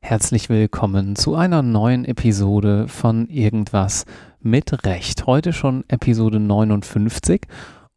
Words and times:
Herzlich 0.00 0.48
willkommen 0.48 1.16
zu 1.16 1.34
einer 1.34 1.60
neuen 1.60 2.06
Episode 2.06 2.88
von 2.88 3.28
Irgendwas 3.28 4.06
mit 4.40 4.86
Recht. 4.86 5.26
Heute 5.26 5.52
schon 5.52 5.84
Episode 5.88 6.40
59 6.40 7.42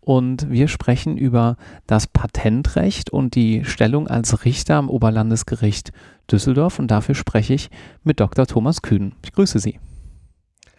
und 0.02 0.52
wir 0.52 0.68
sprechen 0.68 1.18
über 1.18 1.56
das 1.88 2.08
Patentrecht 2.08 3.12
und 3.12 3.36
die 3.36 3.64
Stellung 3.64 4.10
als 4.10 4.44
Richter 4.44 4.76
am 4.76 4.90
Oberlandesgericht 4.90 5.94
Düsseldorf 6.30 6.80
und 6.80 6.92
dafür 6.92 7.16
spreche 7.16 7.54
ich 7.54 7.70
mit 8.04 8.20
Dr. 8.20 8.46
Thomas 8.46 8.82
Kühn. 8.82 9.14
Ich 9.24 9.32
grüße 9.32 9.60
Sie. 9.60 9.80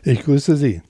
Ich 0.02 0.20
grüße 0.20 0.58
Sie. 0.58 0.82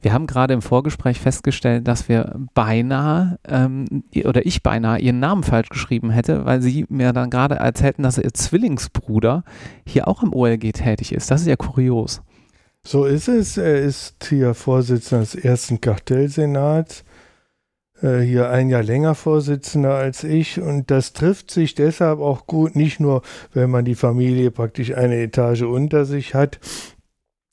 Wir 0.00 0.12
haben 0.12 0.26
gerade 0.26 0.54
im 0.54 0.62
Vorgespräch 0.62 1.18
festgestellt, 1.18 1.88
dass 1.88 2.08
wir 2.08 2.34
beinahe 2.54 3.38
ähm, 3.48 4.04
oder 4.24 4.46
ich 4.46 4.62
beinahe 4.62 5.00
ihren 5.00 5.18
Namen 5.18 5.42
falsch 5.42 5.68
geschrieben 5.70 6.10
hätte, 6.10 6.44
weil 6.44 6.62
Sie 6.62 6.86
mir 6.88 7.12
dann 7.12 7.30
gerade 7.30 7.56
erzählten, 7.56 8.04
dass 8.04 8.18
Ihr 8.18 8.32
Zwillingsbruder 8.32 9.42
hier 9.84 10.06
auch 10.06 10.22
im 10.22 10.32
OLG 10.32 10.72
tätig 10.72 11.12
ist. 11.12 11.30
Das 11.30 11.40
ist 11.40 11.48
ja 11.48 11.56
kurios. 11.56 12.22
So 12.84 13.04
ist 13.04 13.28
es. 13.28 13.58
Er 13.58 13.80
ist 13.80 14.24
hier 14.28 14.54
Vorsitzender 14.54 15.24
des 15.24 15.34
ersten 15.34 15.80
Kartellsenats, 15.80 17.04
äh, 18.00 18.20
hier 18.20 18.50
ein 18.50 18.68
Jahr 18.68 18.84
länger 18.84 19.14
Vorsitzender 19.16 19.94
als 19.94 20.22
ich. 20.22 20.60
Und 20.60 20.90
das 20.90 21.12
trifft 21.12 21.50
sich 21.50 21.74
deshalb 21.74 22.20
auch 22.20 22.46
gut, 22.46 22.76
nicht 22.76 23.00
nur, 23.00 23.22
wenn 23.52 23.70
man 23.70 23.84
die 23.84 23.96
Familie 23.96 24.52
praktisch 24.52 24.94
eine 24.94 25.16
Etage 25.16 25.62
unter 25.62 26.04
sich 26.04 26.34
hat, 26.34 26.60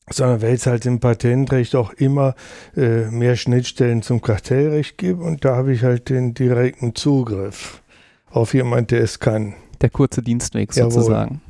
sondern 0.09 0.41
weil 0.41 0.53
es 0.53 0.67
halt 0.67 0.85
im 0.85 0.99
Patentrecht 0.99 1.75
auch 1.75 1.93
immer 1.93 2.35
äh, 2.75 3.09
mehr 3.09 3.35
Schnittstellen 3.35 4.01
zum 4.01 4.21
Kartellrecht 4.21 4.97
gibt 4.97 5.21
und 5.21 5.45
da 5.45 5.55
habe 5.55 5.73
ich 5.73 5.83
halt 5.83 6.09
den 6.09 6.33
direkten 6.33 6.95
Zugriff 6.95 7.81
auf 8.29 8.53
jemand, 8.53 8.91
der 8.91 9.01
es 9.01 9.19
kann. 9.19 9.55
Der 9.81 9.89
kurze 9.89 10.21
Dienstweg 10.21 10.73
sozusagen. 10.73 11.41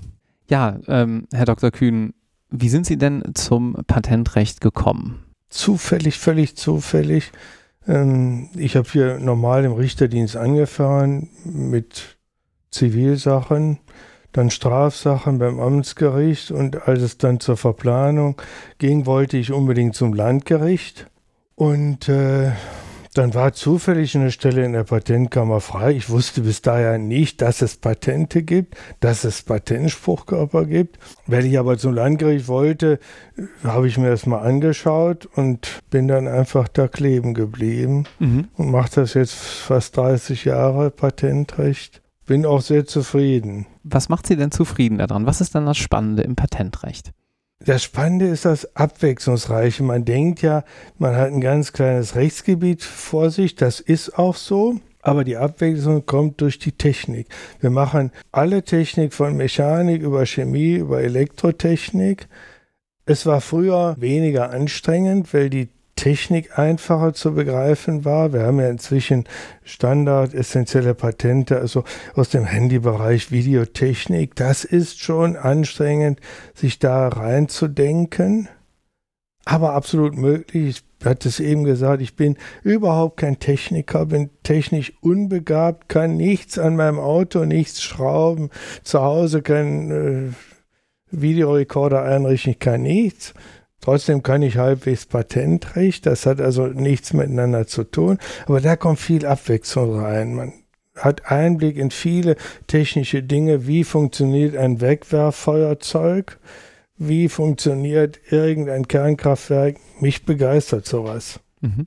Ja, 0.50 0.80
ähm, 0.88 1.28
Herr 1.34 1.46
Dr. 1.46 1.72
Kühn, 1.72 2.14
wie 2.50 2.70
sind 2.70 2.86
Sie 2.86 2.98
denn 2.98 3.24
zum 3.34 3.76
Patentrecht 3.88 4.62
gekommen? 4.62 5.24
Zufällig, 5.50 6.20
völlig 6.20 6.56
zufällig. 6.56 7.32
Ähm, 7.88 8.50
ich 8.56 8.76
habe 8.76 8.88
hier 8.90 9.20
normal 9.20 9.66
im 9.66 9.74
Richterdienst 9.74 10.38
angefahren 10.38 11.30
mit 11.44 12.18
Zivilsachen 12.72 13.80
dann 14.36 14.50
Strafsachen 14.50 15.40
beim 15.40 15.60
Amtsgericht 15.60 16.52
und 16.52 16.88
als 16.88 17.02
es 17.02 17.18
dann 17.18 17.40
zur 17.40 17.58
Verplanung 17.58 18.42
ging, 18.78 19.06
wollte 19.06 19.38
ich 19.38 19.52
unbedingt 19.52 19.96
zum 19.96 20.14
Landgericht 20.14 21.08
und 21.56 22.10
äh, 22.10 22.52
dann 23.16 23.34
war 23.34 23.54
zufällig 23.54 24.14
eine 24.16 24.30
Stelle 24.30 24.66
in 24.66 24.74
der 24.74 24.84
Patentkammer 24.84 25.62
frei. 25.62 25.94
Ich 25.94 26.10
wusste 26.10 26.42
bis 26.42 26.62
dahin 26.62 27.08
nicht, 27.08 27.42
dass 27.42 27.62
es 27.62 27.78
Patente 27.78 28.44
gibt, 28.44 28.76
dass 29.00 29.24
es 29.24 29.42
Patentspruchkörper 29.42 30.66
gibt. 30.66 31.00
Weil 31.26 31.46
ich 31.46 31.58
aber 31.58 31.78
zum 31.78 31.94
Landgericht 31.94 32.50
wollte, 32.50 33.00
habe 33.64 33.88
ich 33.88 33.98
mir 33.98 34.10
das 34.10 34.26
mal 34.26 34.40
angeschaut 34.40 35.28
und 35.28 35.80
bin 35.90 36.10
dann 36.10 36.28
einfach 36.28 36.68
da 36.68 36.90
kleben 36.90 37.34
geblieben 37.34 38.04
mhm. 38.20 38.50
und 38.56 38.70
mache 38.70 38.96
das 38.96 39.14
jetzt 39.14 39.36
fast 39.36 39.96
30 39.96 40.44
Jahre 40.44 40.92
Patentrecht. 40.92 42.02
Bin 42.26 42.46
auch 42.46 42.62
sehr 42.62 42.86
zufrieden. 42.86 43.68
Was 43.84 44.10
macht 44.10 44.26
Sie 44.26 44.36
denn 44.36 44.52
zufrieden 44.52 44.98
daran? 44.98 45.26
Was 45.26 45.42
ist 45.42 45.54
dann 45.54 45.66
das 45.66 45.78
Spannende 45.78 46.24
im 46.24 46.36
Patentrecht? 46.36 47.12
Das 47.60 47.84
Spannende 47.84 48.28
ist 48.28 48.46
das 48.46 48.76
Abwechslungsreiche. 48.76 49.84
Man 49.84 50.06
denkt 50.06 50.42
ja, 50.42 50.64
man 50.98 51.16
hat 51.16 51.32
ein 51.32 51.42
ganz 51.42 51.72
kleines 51.72 52.16
Rechtsgebiet 52.16 52.84
vor 52.84 53.30
sich. 53.30 53.56
Das 53.56 53.80
ist 53.80 54.18
auch 54.18 54.36
so. 54.36 54.80
Aber 55.02 55.24
die 55.24 55.38
Abwechslung 55.38 56.06
kommt 56.08 56.42
durch 56.42 56.58
die 56.58 56.72
Technik. 56.72 57.28
Wir 57.60 57.70
machen 57.70 58.12
alle 58.32 58.64
Technik 58.64 59.14
von 59.14 59.38
Mechanik 59.38 60.02
über 60.02 60.26
Chemie, 60.26 60.76
über 60.76 61.02
Elektrotechnik. 61.02 62.28
Es 63.06 63.28
war 63.28 63.40
früher 63.40 63.96
weniger 64.00 64.50
anstrengend, 64.50 65.32
weil 65.32 65.52
die 65.52 65.70
Technik 65.96 66.60
einfacher 66.60 67.14
zu 67.14 67.34
begreifen 67.34 68.06
war. 68.06 68.34
Wir 68.34 68.44
haben 68.44 68.60
ja 68.60 68.70
inzwischen 68.70 69.26
Standard, 69.64 70.34
essentielle 70.34 70.94
Patente, 70.94 71.58
also 71.58 71.84
aus 72.16 72.30
dem 72.30 72.46
Handybereich 72.46 73.32
Videotechnik. 73.32 74.36
Das 74.36 74.66
ist 74.66 75.00
schon 75.00 75.36
anstrengend, 75.36 76.20
sich 76.54 76.80
da 76.80 77.08
reinzudenken. 77.08 78.50
Aber 79.46 79.74
absolut 79.74 80.18
möglich. 80.18 80.84
Ich 81.00 81.06
hatte 81.06 81.30
es 81.30 81.40
eben 81.40 81.66
gesagt, 81.66 82.02
ich 82.02 82.16
bin 82.16 82.36
überhaupt 82.64 83.18
kein 83.18 83.38
Techniker, 83.38 84.08
bin 84.08 84.32
technisch 84.42 84.92
unbegabt, 85.02 85.88
kann 85.88 86.18
nichts 86.18 86.58
an 86.58 86.76
meinem 86.76 87.00
Auto, 87.00 87.46
nichts 87.46 87.84
schrauben, 87.84 88.50
zu 88.84 89.02
Hause 89.02 89.44
kein 89.44 89.92
äh, 89.92 90.30
Videorekorder 91.12 92.02
einrichten, 92.02 92.54
ich 92.54 92.60
kann 92.60 92.82
nichts. 92.82 93.36
Trotzdem 93.86 94.24
kann 94.24 94.42
ich 94.42 94.58
halbwegs 94.58 95.06
Patentrecht, 95.06 96.08
das 96.08 96.26
hat 96.26 96.42
also 96.42 96.66
nichts 96.66 97.14
miteinander 97.14 97.68
zu 97.68 97.84
tun, 97.84 98.18
aber 98.48 98.60
da 98.60 98.76
kommt 98.76 99.00
viel 99.00 99.28
Abwechslung 99.28 100.00
rein. 100.00 100.34
Man 100.34 100.54
hat 100.96 101.30
Einblick 101.30 101.78
in 101.78 101.92
viele 101.92 102.36
technische 102.66 103.22
Dinge, 103.22 103.68
wie 103.68 103.84
funktioniert 103.84 104.58
ein 104.58 104.82
Wegwerffeuerzeug, 104.82 106.40
wie 106.98 107.30
funktioniert 107.30 108.20
irgendein 108.32 108.88
Kernkraftwerk. 108.88 109.78
Mich 110.00 110.26
begeistert 110.26 110.88
sowas. 110.88 111.40
Mhm. 111.62 111.86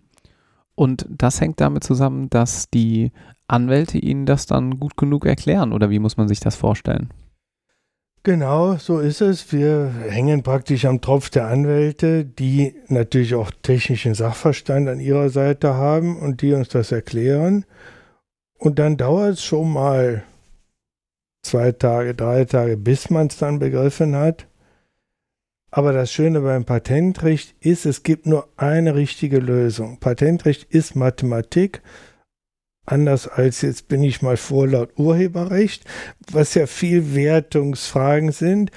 Und 0.76 1.04
das 1.10 1.40
hängt 1.40 1.60
damit 1.60 1.82
zusammen, 1.82 2.30
dass 2.30 2.70
die 2.70 3.10
Anwälte 3.48 3.98
Ihnen 3.98 4.24
das 4.24 4.46
dann 4.46 4.78
gut 4.78 4.96
genug 4.96 5.26
erklären, 5.26 5.72
oder 5.72 5.90
wie 5.90 5.98
muss 5.98 6.16
man 6.16 6.28
sich 6.28 6.38
das 6.38 6.54
vorstellen? 6.54 7.08
Genau, 8.24 8.76
so 8.76 8.98
ist 8.98 9.20
es. 9.20 9.52
Wir 9.52 9.90
hängen 10.08 10.42
praktisch 10.42 10.84
am 10.84 11.00
Tropf 11.00 11.30
der 11.30 11.46
Anwälte, 11.46 12.24
die 12.24 12.74
natürlich 12.88 13.34
auch 13.34 13.50
technischen 13.62 14.14
Sachverstand 14.14 14.88
an 14.88 15.00
ihrer 15.00 15.30
Seite 15.30 15.74
haben 15.74 16.18
und 16.18 16.42
die 16.42 16.52
uns 16.52 16.68
das 16.68 16.92
erklären. 16.92 17.64
Und 18.58 18.78
dann 18.78 18.96
dauert 18.96 19.34
es 19.34 19.44
schon 19.44 19.72
mal 19.72 20.24
zwei 21.42 21.72
Tage, 21.72 22.14
drei 22.14 22.44
Tage, 22.44 22.76
bis 22.76 23.08
man 23.08 23.28
es 23.28 23.38
dann 23.38 23.60
begriffen 23.60 24.16
hat. 24.16 24.46
Aber 25.70 25.92
das 25.92 26.10
Schöne 26.12 26.40
beim 26.40 26.64
Patentrecht 26.64 27.54
ist, 27.60 27.86
es 27.86 28.02
gibt 28.02 28.26
nur 28.26 28.48
eine 28.56 28.94
richtige 28.94 29.38
Lösung. 29.38 30.00
Patentrecht 30.00 30.64
ist 30.64 30.96
Mathematik 30.96 31.82
anders 32.92 33.28
als 33.28 33.62
jetzt 33.62 33.88
bin 33.88 34.02
ich 34.02 34.22
mal 34.22 34.36
vor 34.36 34.66
laut 34.66 34.98
Urheberrecht, 34.98 35.84
was 36.30 36.54
ja 36.54 36.66
viel 36.66 37.14
Wertungsfragen 37.14 38.32
sind. 38.32 38.70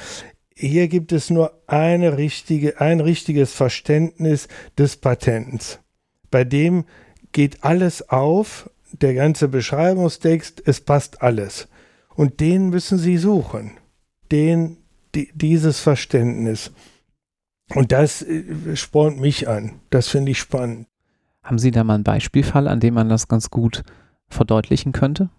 Hier 0.54 0.88
gibt 0.88 1.12
es 1.12 1.30
nur 1.30 1.60
eine 1.68 2.18
richtige, 2.18 2.80
ein 2.80 3.00
richtiges 3.00 3.54
Verständnis 3.54 4.48
des 4.78 4.98
Patents. 4.98 5.80
Bei 6.30 6.44
dem 6.44 6.86
geht 7.32 7.64
alles 7.64 8.10
auf, 8.10 8.70
der 8.92 9.14
ganze 9.14 9.48
Beschreibungstext, 9.48 10.62
es 10.66 10.82
passt 10.82 11.22
alles. 11.22 11.68
Und 12.14 12.40
den 12.40 12.70
müssen 12.70 12.98
Sie 12.98 13.18
suchen. 13.18 13.72
Den, 14.32 14.78
die, 15.16 15.32
dieses 15.34 15.80
Verständnis. 15.80 16.72
Und 17.74 17.92
das 17.92 18.22
äh, 18.22 18.76
spornt 18.76 19.20
mich 19.20 19.48
an. 19.48 19.80
Das 19.90 20.10
finde 20.10 20.32
ich 20.32 20.40
spannend. 20.40 20.88
Haben 21.44 21.58
Sie 21.58 21.72
da 21.72 21.84
mal 21.84 21.96
einen 21.96 22.04
Beispielfall, 22.04 22.68
an 22.68 22.80
dem 22.80 22.94
man 22.94 23.10
das 23.10 23.28
ganz 23.28 23.50
gut 23.50 23.84
verdeutlichen 24.32 24.92
könnte? 24.92 25.30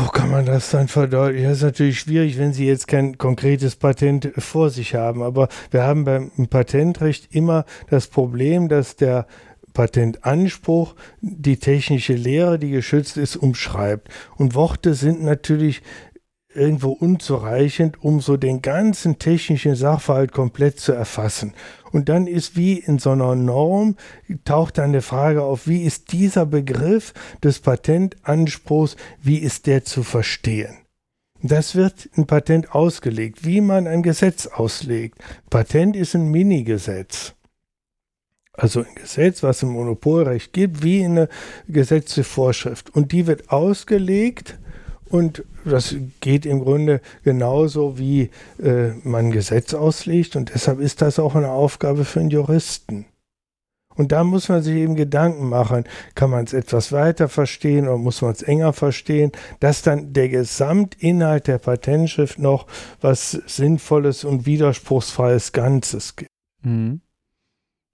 Wo 0.00 0.08
kann 0.08 0.30
man 0.30 0.46
das 0.46 0.70
dann 0.70 0.88
verdeutlichen? 0.88 1.48
Das 1.48 1.58
ist 1.58 1.64
natürlich 1.64 2.00
schwierig, 2.00 2.38
wenn 2.38 2.52
Sie 2.52 2.66
jetzt 2.66 2.88
kein 2.88 3.18
konkretes 3.18 3.76
Patent 3.76 4.30
vor 4.38 4.70
sich 4.70 4.94
haben. 4.94 5.22
Aber 5.22 5.48
wir 5.70 5.82
haben 5.82 6.04
beim 6.04 6.30
Patentrecht 6.48 7.34
immer 7.34 7.64
das 7.90 8.06
Problem, 8.06 8.68
dass 8.68 8.96
der 8.96 9.26
Patentanspruch 9.74 10.94
die 11.20 11.58
technische 11.58 12.14
Lehre, 12.14 12.58
die 12.58 12.70
geschützt 12.70 13.16
ist, 13.16 13.36
umschreibt. 13.36 14.08
Und 14.36 14.54
Worte 14.54 14.94
sind 14.94 15.22
natürlich 15.22 15.82
irgendwo 16.54 16.90
unzureichend, 16.90 18.02
um 18.02 18.20
so 18.20 18.36
den 18.36 18.62
ganzen 18.62 19.18
technischen 19.18 19.74
Sachverhalt 19.74 20.32
komplett 20.32 20.80
zu 20.80 20.92
erfassen. 20.92 21.52
Und 21.92 22.08
dann 22.08 22.26
ist 22.26 22.56
wie 22.56 22.78
in 22.78 22.98
so 22.98 23.10
einer 23.10 23.34
Norm, 23.34 23.96
taucht 24.44 24.78
dann 24.78 24.92
die 24.92 25.00
Frage 25.00 25.42
auf, 25.42 25.66
wie 25.66 25.84
ist 25.84 26.12
dieser 26.12 26.46
Begriff 26.46 27.12
des 27.42 27.60
Patentanspruchs, 27.60 28.96
wie 29.22 29.38
ist 29.38 29.66
der 29.66 29.84
zu 29.84 30.02
verstehen? 30.02 30.78
Das 31.42 31.76
wird 31.76 32.08
ein 32.16 32.26
Patent 32.26 32.74
ausgelegt, 32.74 33.44
wie 33.44 33.60
man 33.60 33.86
ein 33.86 34.02
Gesetz 34.02 34.46
auslegt. 34.46 35.18
Patent 35.50 35.94
ist 35.94 36.14
ein 36.14 36.28
Minigesetz. 36.30 37.34
Also 38.52 38.80
ein 38.80 38.94
Gesetz, 38.96 39.44
was 39.44 39.62
im 39.62 39.68
Monopolrecht 39.68 40.52
gibt, 40.52 40.82
wie 40.82 41.04
eine 41.04 41.28
gesetzliche 41.68 42.24
Vorschrift. 42.24 42.90
Und 42.90 43.12
die 43.12 43.28
wird 43.28 43.50
ausgelegt 43.50 44.58
und 45.10 45.44
das 45.64 45.94
geht 46.20 46.46
im 46.46 46.60
Grunde 46.60 47.00
genauso, 47.24 47.98
wie 47.98 48.30
äh, 48.62 48.90
man 49.04 49.30
Gesetz 49.30 49.74
auslegt. 49.74 50.36
Und 50.36 50.52
deshalb 50.54 50.80
ist 50.80 51.02
das 51.02 51.18
auch 51.18 51.34
eine 51.34 51.50
Aufgabe 51.50 52.04
für 52.04 52.20
einen 52.20 52.30
Juristen. 52.30 53.06
Und 53.98 54.12
da 54.12 54.22
muss 54.22 54.48
man 54.48 54.62
sich 54.62 54.76
eben 54.76 54.94
Gedanken 54.94 55.48
machen, 55.48 55.84
kann 56.14 56.30
man 56.30 56.44
es 56.44 56.52
etwas 56.52 56.92
weiter 56.92 57.28
verstehen 57.28 57.88
oder 57.88 57.98
muss 57.98 58.22
man 58.22 58.30
es 58.30 58.42
enger 58.42 58.72
verstehen, 58.72 59.32
dass 59.58 59.82
dann 59.82 60.12
der 60.12 60.28
Gesamtinhalt 60.28 61.48
der 61.48 61.58
Patentschrift 61.58 62.38
noch 62.38 62.68
was 63.00 63.32
Sinnvolles 63.32 64.24
und 64.24 64.46
widerspruchsfreies 64.46 65.50
Ganzes 65.52 66.14
gibt. 66.14 66.30
Mhm. 66.62 67.00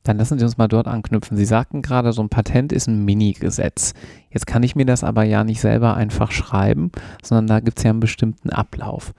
Dann 0.05 0.19
lassen 0.19 0.39
Sie 0.39 0.45
uns 0.45 0.59
mal 0.59 0.69
dort 0.69 0.87
anknüpfen. 0.87 1.37
Sie 1.37 1.47
sagten 1.47 1.83
gerade, 1.83 2.13
so 2.13 2.23
ein 2.23 2.29
Patent 2.29 2.73
ist 2.73 2.87
ein 2.87 3.05
Mini-Gesetz. 3.05 3.95
Jetzt 4.31 4.47
kann 4.47 4.63
ich 4.63 4.77
mir 4.77 4.85
das 4.85 5.03
aber 5.03 5.25
ja 5.25 5.45
nicht 5.45 5.61
selber 5.61 5.97
einfach 5.97 6.31
schreiben, 6.31 6.93
sondern 7.23 7.47
da 7.47 7.61
gibt 7.61 7.79
es 7.79 7.85
ja 7.85 7.91
einen 7.91 8.01
bestimmten 8.01 8.51
Ablauf. 8.51 9.15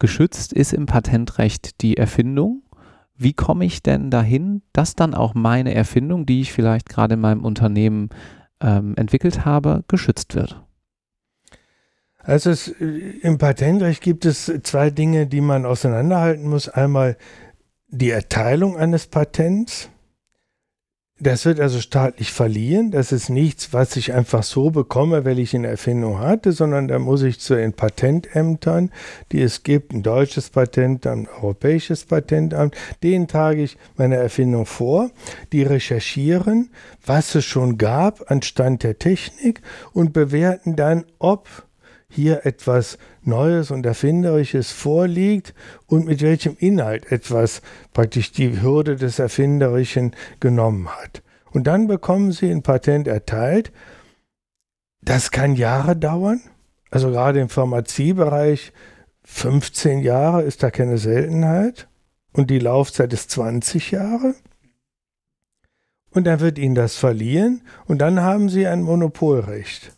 Geschützt 0.00 0.52
ist 0.52 0.74
im 0.74 0.86
Patentrecht 0.86 1.80
die 1.80 1.96
Erfindung. 1.96 2.62
Wie 3.16 3.32
komme 3.32 3.64
ich 3.64 3.82
denn 3.82 4.10
dahin, 4.10 4.62
dass 4.72 4.96
dann 4.96 5.14
auch 5.14 5.34
meine 5.34 5.74
Erfindung, 5.74 6.26
die 6.26 6.40
ich 6.40 6.52
vielleicht 6.52 6.88
gerade 6.88 7.14
in 7.14 7.20
meinem 7.20 7.44
Unternehmen 7.44 8.10
ähm, 8.60 8.94
entwickelt 8.96 9.44
habe, 9.44 9.84
geschützt 9.88 10.34
wird? 10.34 10.62
Also 12.18 12.50
es, 12.50 12.68
äh, 12.68 12.84
im 13.22 13.38
Patentrecht 13.38 14.02
gibt 14.02 14.24
es 14.24 14.52
zwei 14.64 14.90
Dinge, 14.90 15.28
die 15.28 15.40
man 15.40 15.64
auseinanderhalten 15.64 16.48
muss. 16.48 16.68
Einmal 16.68 17.16
die 17.88 18.10
Erteilung 18.10 18.76
eines 18.76 19.06
Patents 19.06 19.88
das 21.18 21.46
wird 21.46 21.60
also 21.60 21.80
staatlich 21.80 22.30
verliehen. 22.30 22.90
Das 22.90 23.10
ist 23.10 23.30
nichts, 23.30 23.72
was 23.72 23.96
ich 23.96 24.12
einfach 24.12 24.42
so 24.42 24.70
bekomme, 24.70 25.24
weil 25.24 25.38
ich 25.38 25.54
eine 25.54 25.68
Erfindung 25.68 26.18
hatte, 26.18 26.52
sondern 26.52 26.88
da 26.88 26.98
muss 26.98 27.22
ich 27.22 27.40
zu 27.40 27.54
den 27.54 27.72
Patentämtern, 27.72 28.90
die 29.32 29.40
es 29.40 29.62
gibt, 29.62 29.92
ein 29.92 30.02
deutsches 30.02 30.50
Patentamt, 30.50 31.06
ein 31.06 31.28
europäisches 31.28 32.04
Patentamt, 32.04 32.76
denen 33.02 33.28
trage 33.28 33.62
ich 33.62 33.78
meine 33.96 34.16
Erfindung 34.16 34.66
vor. 34.66 35.10
Die 35.52 35.62
recherchieren, 35.62 36.70
was 37.04 37.34
es 37.34 37.46
schon 37.46 37.78
gab 37.78 38.30
an 38.30 38.42
Stand 38.42 38.82
der 38.82 38.98
Technik 38.98 39.62
und 39.94 40.12
bewerten 40.12 40.76
dann, 40.76 41.04
ob 41.18 41.48
hier 42.08 42.46
etwas 42.46 42.98
Neues 43.22 43.70
und 43.70 43.84
Erfinderisches 43.84 44.72
vorliegt 44.72 45.54
und 45.86 46.06
mit 46.06 46.22
welchem 46.22 46.56
Inhalt 46.58 47.10
etwas 47.10 47.62
praktisch 47.92 48.32
die 48.32 48.60
Hürde 48.60 48.96
des 48.96 49.18
Erfinderischen 49.18 50.14
genommen 50.40 50.88
hat. 50.88 51.22
Und 51.50 51.66
dann 51.66 51.86
bekommen 51.86 52.32
Sie 52.32 52.50
ein 52.50 52.62
Patent 52.62 53.08
erteilt. 53.08 53.72
Das 55.02 55.30
kann 55.30 55.54
Jahre 55.54 55.96
dauern. 55.96 56.40
Also 56.90 57.10
gerade 57.10 57.40
im 57.40 57.48
Pharmaziebereich 57.48 58.72
15 59.24 60.00
Jahre 60.00 60.42
ist 60.42 60.62
da 60.62 60.70
keine 60.70 60.98
Seltenheit. 60.98 61.88
Und 62.32 62.50
die 62.50 62.58
Laufzeit 62.58 63.12
ist 63.12 63.30
20 63.30 63.90
Jahre. 63.90 64.34
Und 66.10 66.24
dann 66.24 66.40
wird 66.40 66.58
Ihnen 66.58 66.74
das 66.74 66.96
verliehen 66.96 67.62
und 67.86 67.98
dann 67.98 68.20
haben 68.20 68.48
Sie 68.48 68.66
ein 68.66 68.82
Monopolrecht. 68.82 69.95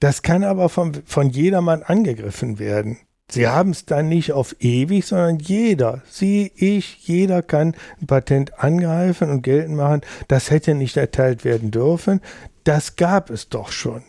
Das 0.00 0.22
kann 0.22 0.44
aber 0.44 0.68
von, 0.68 0.92
von 1.06 1.30
jedermann 1.30 1.82
angegriffen 1.82 2.58
werden. 2.58 2.98
Sie 3.28 3.48
haben 3.48 3.70
es 3.70 3.86
dann 3.86 4.08
nicht 4.08 4.32
auf 4.32 4.54
ewig, 4.60 5.04
sondern 5.04 5.38
jeder, 5.38 6.02
Sie, 6.08 6.52
ich, 6.54 7.08
jeder 7.08 7.42
kann 7.42 7.74
ein 8.00 8.06
Patent 8.06 8.60
angreifen 8.60 9.30
und 9.30 9.42
geltend 9.42 9.76
machen. 9.76 10.02
Das 10.28 10.50
hätte 10.50 10.74
nicht 10.74 10.96
erteilt 10.96 11.44
werden 11.44 11.72
dürfen. 11.72 12.20
Das 12.62 12.94
gab 12.94 13.30
es 13.30 13.48
doch 13.48 13.72
schon. 13.72 14.04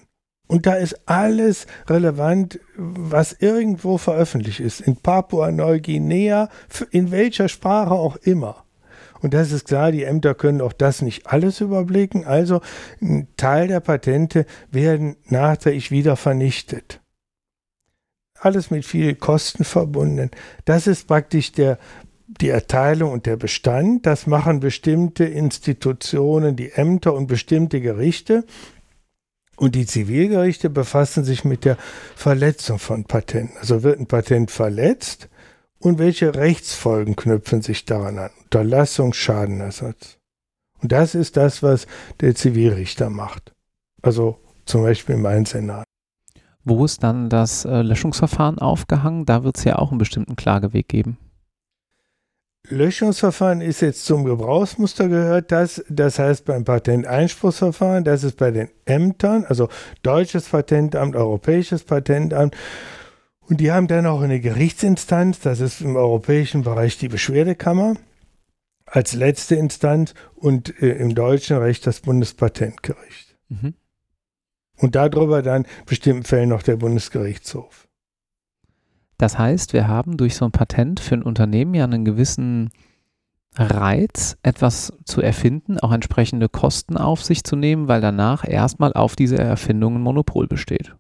Und 0.48 0.66
da 0.66 0.76
ist 0.76 1.02
alles 1.08 1.68
relevant, 1.88 2.60
was 2.78 3.34
irgendwo 3.34 3.98
veröffentlicht 3.98 4.60
ist. 4.60 4.82
In 4.82 4.96
Papua-Neuguinea, 4.96 6.50
in 6.92 7.12
welcher 7.12 7.50
Sprache 7.50 7.92
auch 7.94 8.16
immer. 8.18 8.64
Und 9.22 9.34
das 9.34 9.52
ist 9.52 9.68
klar, 9.68 9.92
die 9.92 10.04
Ämter 10.04 10.34
können 10.34 10.62
auch 10.62 10.74
das 10.74 11.02
nicht 11.02 11.28
alles 11.28 11.62
überblicken. 11.62 12.26
Also 12.26 12.62
ein 13.02 13.28
Teil 13.38 13.68
der 13.68 13.80
Patente 13.80 14.46
werden 14.72 15.18
nachträglich 15.26 15.92
wieder 15.92 16.16
vernichtet. 16.16 17.02
Alles 18.40 18.70
mit 18.70 18.86
vielen 18.86 19.18
Kosten 19.18 19.64
verbunden. 19.64 20.30
Das 20.66 20.86
ist 20.86 21.08
praktisch 21.08 21.52
der, 21.52 21.80
die 22.28 22.50
Erteilung 22.50 23.12
und 23.12 23.26
der 23.26 23.36
Bestand. 23.36 24.06
Das 24.06 24.28
machen 24.28 24.60
bestimmte 24.60 25.26
Institutionen, 25.26 26.56
die 26.56 26.72
Ämter 26.72 27.14
und 27.14 27.28
bestimmte 27.28 27.82
Gerichte. 27.82 28.46
Und 29.56 29.74
die 29.74 29.88
Zivilgerichte 29.88 30.70
befassen 30.70 31.24
sich 31.24 31.44
mit 31.44 31.66
der 31.66 31.78
Verletzung 32.16 32.78
von 32.78 33.06
Patenten. 33.06 33.58
Also 33.58 33.82
wird 33.82 34.00
ein 34.00 34.06
Patent 34.06 34.52
verletzt, 34.52 35.30
und 35.80 36.00
welche 36.00 36.36
Rechtsfolgen 36.36 37.16
knüpfen 37.16 37.62
sich 37.62 37.86
daran 37.86 38.18
an? 38.18 38.32
Unterlassung, 38.44 39.14
Schadenersatz. 39.14 40.18
Und 40.82 40.92
das 40.92 41.16
ist 41.16 41.38
das, 41.38 41.64
was 41.64 41.88
der 42.20 42.36
Zivilrichter 42.36 43.10
macht. 43.10 43.54
Also 44.02 44.40
zum 44.66 44.84
Beispiel 44.84 45.18
mein 45.18 45.46
Senat. 45.46 45.86
Wo 46.64 46.84
ist 46.84 47.02
dann 47.02 47.30
das 47.30 47.66
äh, 47.66 47.82
Löschungsverfahren 47.82 48.60
aufgehangen? 48.60 49.26
Da 49.26 49.44
wird 49.44 49.58
es 49.58 49.64
ja 49.64 49.78
auch 49.78 49.92
einen 49.92 50.00
bestimmten 50.00 50.36
Klageweg 50.36 50.88
geben. 50.90 51.18
Löschungsverfahren 52.70 53.62
ist 53.62 53.82
jetzt 53.82 54.06
zum 54.06 54.26
Gebrauchsmuster 54.26 55.08
gehört 55.08 55.54
das. 55.54 55.84
Das 55.88 56.20
heißt 56.20 56.44
beim 56.44 56.66
Patenteinspruchsverfahren, 56.66 58.04
das 58.04 58.26
ist 58.26 58.36
bei 58.36 58.52
den 58.52 58.70
Ämtern, 58.86 59.46
also 59.46 59.70
deutsches 60.04 60.50
Patentamt, 60.50 61.16
europäisches 61.16 61.84
Patentamt 61.84 62.56
und 63.50 63.62
die 63.62 63.72
haben 63.72 63.88
dann 63.88 64.06
auch 64.06 64.22
eine 64.22 64.40
Gerichtsinstanz, 64.40 65.40
das 65.40 65.60
ist 65.60 65.82
im 65.82 65.96
europäischen 65.96 66.64
Bereich 66.64 66.98
die 66.98 67.08
Beschwerdekammer, 67.08 67.96
als 68.86 69.14
letzte 69.14 69.56
Instanz 69.56 70.14
und 70.36 70.82
äh, 70.82 70.94
im 70.94 71.16
deutschen 71.16 71.58
Recht 71.58 71.88
das 71.88 72.02
Bundespatentgericht. 72.02 73.38
Mhm. 73.50 73.74
Und 74.78 74.96
darüber 74.96 75.42
dann 75.42 75.66
bestimmten 75.86 76.24
Fällen 76.24 76.50
noch 76.50 76.62
der 76.62 76.78
Bundesgerichtshof. 76.78 77.88
Das 79.18 79.38
heißt, 79.38 79.74
wir 79.74 79.88
haben 79.88 80.18
durch 80.18 80.36
so 80.36 80.46
ein 80.46 80.52
Patent 80.52 81.00
für 81.00 81.16
ein 81.16 81.24
Unternehmen 81.24 81.74
ja 81.74 81.86
einen 81.86 82.06
gewissen 82.06 82.70
Reiz, 83.56 84.38
etwas 84.44 84.94
zu 85.06 85.22
erfinden, 85.22 85.80
auch 85.80 85.92
entsprechende 85.92 86.48
Kosten 86.48 86.96
auf 86.96 87.24
sich 87.24 87.44
zu 87.44 87.56
nehmen, 87.56 87.88
weil 87.88 88.02
danach 88.02 88.48
erstmal 88.48 88.94
auf 88.94 89.16
diese 89.16 89.38
Erfindung 89.38 89.96
ein 89.96 90.02
Monopol 90.02 90.48
besteht. 90.48 90.96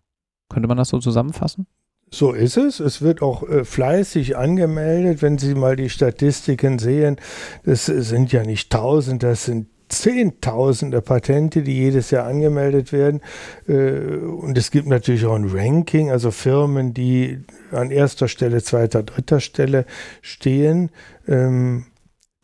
Könnte 0.50 0.68
man 0.68 0.78
das 0.78 0.90
so 0.90 0.98
zusammenfassen? 0.98 1.68
So 2.10 2.32
ist 2.32 2.58
es. 2.58 2.80
Es 2.80 3.02
wird 3.02 3.22
auch 3.22 3.48
äh, 3.48 3.66
fleißig 3.66 4.38
angemeldet. 4.38 5.22
Wenn 5.22 5.38
Sie 5.38 5.56
mal 5.56 5.76
die 5.76 5.90
Statistiken 5.90 6.80
sehen, 6.80 7.18
das 7.64 7.86
sind 7.86 8.32
ja 8.32 8.44
nicht 8.44 8.72
tausend, 8.72 9.24
das 9.24 9.46
sind 9.46 9.68
Zehntausende 9.90 11.02
Patente, 11.02 11.64
die 11.64 11.76
jedes 11.78 12.12
Jahr 12.12 12.26
angemeldet 12.26 12.92
werden. 12.92 13.22
Äh, 13.68 14.18
und 14.18 14.58
es 14.58 14.70
gibt 14.70 14.88
natürlich 14.88 15.26
auch 15.26 15.36
ein 15.36 15.50
Ranking, 15.50 16.12
also 16.12 16.32
Firmen, 16.32 16.94
die 16.94 17.40
an 17.72 17.92
erster 17.92 18.28
Stelle, 18.28 18.62
zweiter, 18.62 19.04
dritter 19.04 19.40
Stelle 19.40 19.86
stehen. 20.22 20.92
Ähm, 21.26 21.86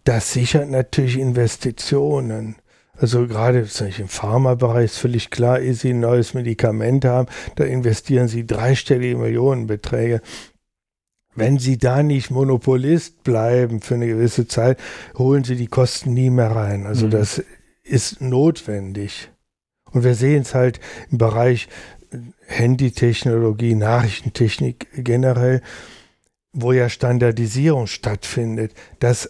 das 0.06 0.32
sichert 0.32 0.70
natürlich 0.70 1.20
Investitionen. 1.20 2.56
Also 3.04 3.28
gerade 3.28 3.68
im 3.98 4.08
Pharmabereich 4.08 4.86
ist 4.86 4.98
völlig 4.98 5.30
klar, 5.30 5.60
ehe 5.60 5.74
Sie 5.74 5.90
ein 5.90 6.00
neues 6.00 6.34
Medikament 6.36 7.04
haben, 7.04 7.28
da 7.58 7.66
investieren 7.66 8.30
Sie 8.30 8.48
dreistellige 8.48 9.18
Millionenbeträge. 9.18 10.22
Wenn 11.36 11.60
Sie 11.60 11.78
da 11.78 12.02
nicht 12.02 12.32
Monopolist 12.32 13.22
bleiben 13.24 13.82
für 13.82 13.96
eine 13.96 14.08
gewisse 14.08 14.48
Zeit, 14.48 14.80
holen 15.18 15.44
Sie 15.44 15.58
die 15.58 15.68
Kosten 15.68 16.14
nie 16.14 16.30
mehr 16.30 16.52
rein. 16.52 16.86
Also 16.86 17.08
mhm. 17.08 17.12
das 17.12 17.44
ist 17.84 18.22
notwendig. 18.22 19.30
Und 19.92 20.06
wir 20.06 20.16
sehen 20.16 20.44
es 20.44 20.56
halt 20.56 20.80
im 21.12 21.18
Bereich 21.18 21.68
Handytechnologie, 22.48 23.76
Nachrichtentechnik 23.76 24.88
generell, 24.96 25.62
wo 26.54 26.72
ja 26.72 26.88
Standardisierung 26.88 27.88
stattfindet, 27.88 28.72
dass 29.00 29.30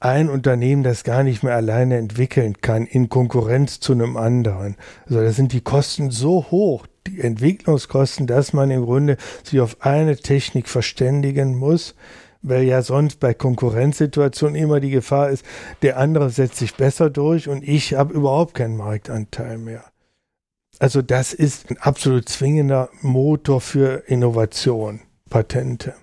ein 0.00 0.30
Unternehmen 0.30 0.82
das 0.82 1.04
gar 1.04 1.22
nicht 1.22 1.42
mehr 1.42 1.54
alleine 1.54 1.98
entwickeln 1.98 2.60
kann 2.60 2.86
in 2.86 3.08
Konkurrenz 3.08 3.80
zu 3.80 3.92
einem 3.92 4.16
anderen. 4.16 4.76
Also 5.06 5.20
da 5.20 5.30
sind 5.30 5.52
die 5.52 5.60
Kosten 5.60 6.10
so 6.10 6.46
hoch, 6.50 6.86
die 7.06 7.20
Entwicklungskosten, 7.20 8.26
dass 8.26 8.52
man 8.52 8.70
im 8.70 8.84
Grunde 8.84 9.18
sich 9.44 9.60
auf 9.60 9.76
eine 9.80 10.16
Technik 10.16 10.68
verständigen 10.68 11.56
muss, 11.56 11.94
weil 12.42 12.62
ja 12.64 12.82
sonst 12.82 13.20
bei 13.20 13.34
Konkurrenzsituationen 13.34 14.56
immer 14.56 14.80
die 14.80 14.90
Gefahr 14.90 15.30
ist, 15.30 15.44
der 15.82 15.98
andere 15.98 16.30
setzt 16.30 16.56
sich 16.56 16.74
besser 16.74 17.10
durch 17.10 17.48
und 17.48 17.66
ich 17.66 17.94
habe 17.94 18.14
überhaupt 18.14 18.54
keinen 18.54 18.76
Marktanteil 18.76 19.58
mehr. 19.58 19.84
Also 20.78 21.02
das 21.02 21.34
ist 21.34 21.70
ein 21.70 21.76
absolut 21.76 22.26
zwingender 22.28 22.88
Motor 23.02 23.60
für 23.60 24.04
Innovation, 24.06 25.00
Patente. 25.28 25.94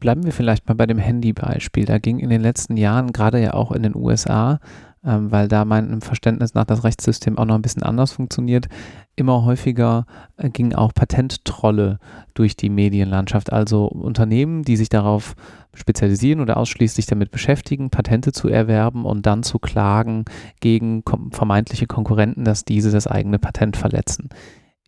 Bleiben 0.00 0.24
wir 0.24 0.32
vielleicht 0.32 0.66
mal 0.66 0.74
bei 0.74 0.86
dem 0.86 0.98
Handy-Beispiel. 0.98 1.84
Da 1.84 1.98
ging 1.98 2.18
in 2.18 2.30
den 2.30 2.40
letzten 2.40 2.76
Jahren, 2.76 3.12
gerade 3.12 3.40
ja 3.40 3.54
auch 3.54 3.70
in 3.70 3.82
den 3.82 3.94
USA, 3.94 4.58
ähm, 5.04 5.30
weil 5.30 5.48
da 5.48 5.64
meinem 5.64 6.02
Verständnis 6.02 6.54
nach 6.54 6.64
das 6.64 6.84
Rechtssystem 6.84 7.38
auch 7.38 7.44
noch 7.44 7.54
ein 7.54 7.62
bisschen 7.62 7.82
anders 7.82 8.12
funktioniert. 8.12 8.68
Immer 9.16 9.44
häufiger 9.44 10.04
äh, 10.36 10.50
gingen 10.50 10.74
auch 10.74 10.92
Patenttrolle 10.92 11.98
durch 12.34 12.56
die 12.56 12.68
Medienlandschaft, 12.68 13.52
also 13.52 13.86
Unternehmen, 13.86 14.62
die 14.62 14.76
sich 14.76 14.88
darauf 14.88 15.36
spezialisieren 15.74 16.40
oder 16.40 16.56
ausschließlich 16.56 17.06
damit 17.06 17.30
beschäftigen, 17.30 17.90
Patente 17.90 18.32
zu 18.32 18.48
erwerben 18.48 19.04
und 19.04 19.24
dann 19.24 19.42
zu 19.42 19.58
klagen 19.58 20.24
gegen 20.60 21.02
vermeintliche 21.30 21.86
Konkurrenten, 21.86 22.44
dass 22.44 22.64
diese 22.64 22.90
das 22.90 23.06
eigene 23.06 23.38
Patent 23.38 23.76
verletzen. 23.76 24.28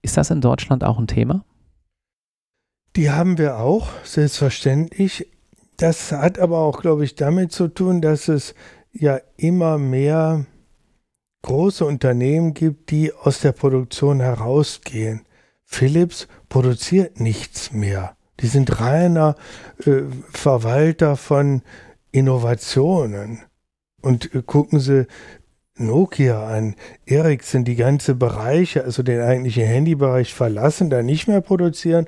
Ist 0.02 0.16
das 0.16 0.30
in 0.30 0.40
Deutschland 0.40 0.84
auch 0.84 0.98
ein 0.98 1.06
Thema? 1.06 1.44
Die 2.96 3.10
haben 3.10 3.38
wir 3.38 3.58
auch, 3.58 3.88
selbstverständlich. 4.04 5.28
Das 5.78 6.12
hat 6.12 6.38
aber 6.38 6.58
auch, 6.58 6.82
glaube 6.82 7.04
ich, 7.04 7.14
damit 7.14 7.50
zu 7.50 7.68
tun, 7.68 8.02
dass 8.02 8.28
es 8.28 8.54
ja 8.92 9.18
immer 9.36 9.78
mehr 9.78 10.44
große 11.40 11.84
Unternehmen 11.84 12.52
gibt, 12.52 12.90
die 12.90 13.12
aus 13.12 13.40
der 13.40 13.52
Produktion 13.52 14.20
herausgehen. 14.20 15.22
Philips 15.64 16.28
produziert 16.50 17.18
nichts 17.18 17.72
mehr. 17.72 18.14
Die 18.40 18.46
sind 18.46 18.80
reiner 18.80 19.36
äh, 19.86 20.02
Verwalter 20.30 21.16
von 21.16 21.62
Innovationen. 22.10 23.40
Und 24.02 24.34
äh, 24.34 24.42
gucken 24.42 24.80
Sie 24.80 25.06
Nokia 25.76 26.46
an, 26.46 26.76
Ericsson, 27.06 27.64
die 27.64 27.76
ganze 27.76 28.14
Bereiche, 28.14 28.84
also 28.84 29.02
den 29.02 29.22
eigentlichen 29.22 29.64
Handybereich 29.64 30.34
verlassen, 30.34 30.90
da 30.90 31.02
nicht 31.02 31.26
mehr 31.26 31.40
produzieren 31.40 32.06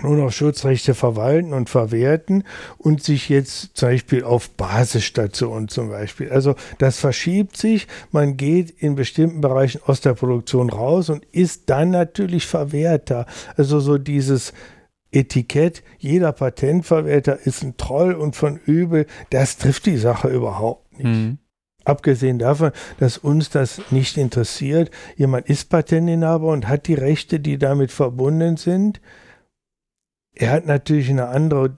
nur 0.00 0.16
noch 0.16 0.32
Schutzrechte 0.32 0.94
verwalten 0.94 1.52
und 1.52 1.68
verwerten 1.68 2.44
und 2.78 3.02
sich 3.02 3.28
jetzt 3.28 3.76
zum 3.76 3.90
Beispiel 3.90 4.24
auf 4.24 4.50
Basisstationen 4.50 5.68
zum 5.68 5.90
Beispiel. 5.90 6.30
Also 6.30 6.54
das 6.78 6.98
verschiebt 6.98 7.56
sich, 7.56 7.86
man 8.10 8.36
geht 8.36 8.70
in 8.70 8.94
bestimmten 8.94 9.42
Bereichen 9.42 9.82
aus 9.86 10.00
der 10.00 10.14
Produktion 10.14 10.70
raus 10.70 11.10
und 11.10 11.24
ist 11.32 11.68
dann 11.68 11.90
natürlich 11.90 12.46
Verwerter. 12.46 13.26
Also 13.56 13.80
so 13.80 13.98
dieses 13.98 14.54
Etikett, 15.10 15.82
jeder 15.98 16.32
Patentverwerter 16.32 17.38
ist 17.44 17.62
ein 17.62 17.76
Troll 17.76 18.14
und 18.14 18.34
von 18.34 18.58
übel, 18.64 19.06
das 19.28 19.58
trifft 19.58 19.84
die 19.84 19.98
Sache 19.98 20.28
überhaupt 20.28 20.90
nicht. 20.92 21.04
Mhm. 21.04 21.38
Abgesehen 21.84 22.38
davon, 22.38 22.70
dass 22.98 23.18
uns 23.18 23.50
das 23.50 23.82
nicht 23.90 24.16
interessiert, 24.16 24.90
jemand 25.16 25.48
ist 25.48 25.68
Patentinhaber 25.68 26.46
und 26.46 26.68
hat 26.68 26.86
die 26.86 26.94
Rechte, 26.94 27.40
die 27.40 27.58
damit 27.58 27.90
verbunden 27.90 28.56
sind 28.56 29.00
er 30.34 30.50
hat 30.50 30.66
natürlich 30.66 31.10
eine 31.10 31.28
andere 31.28 31.76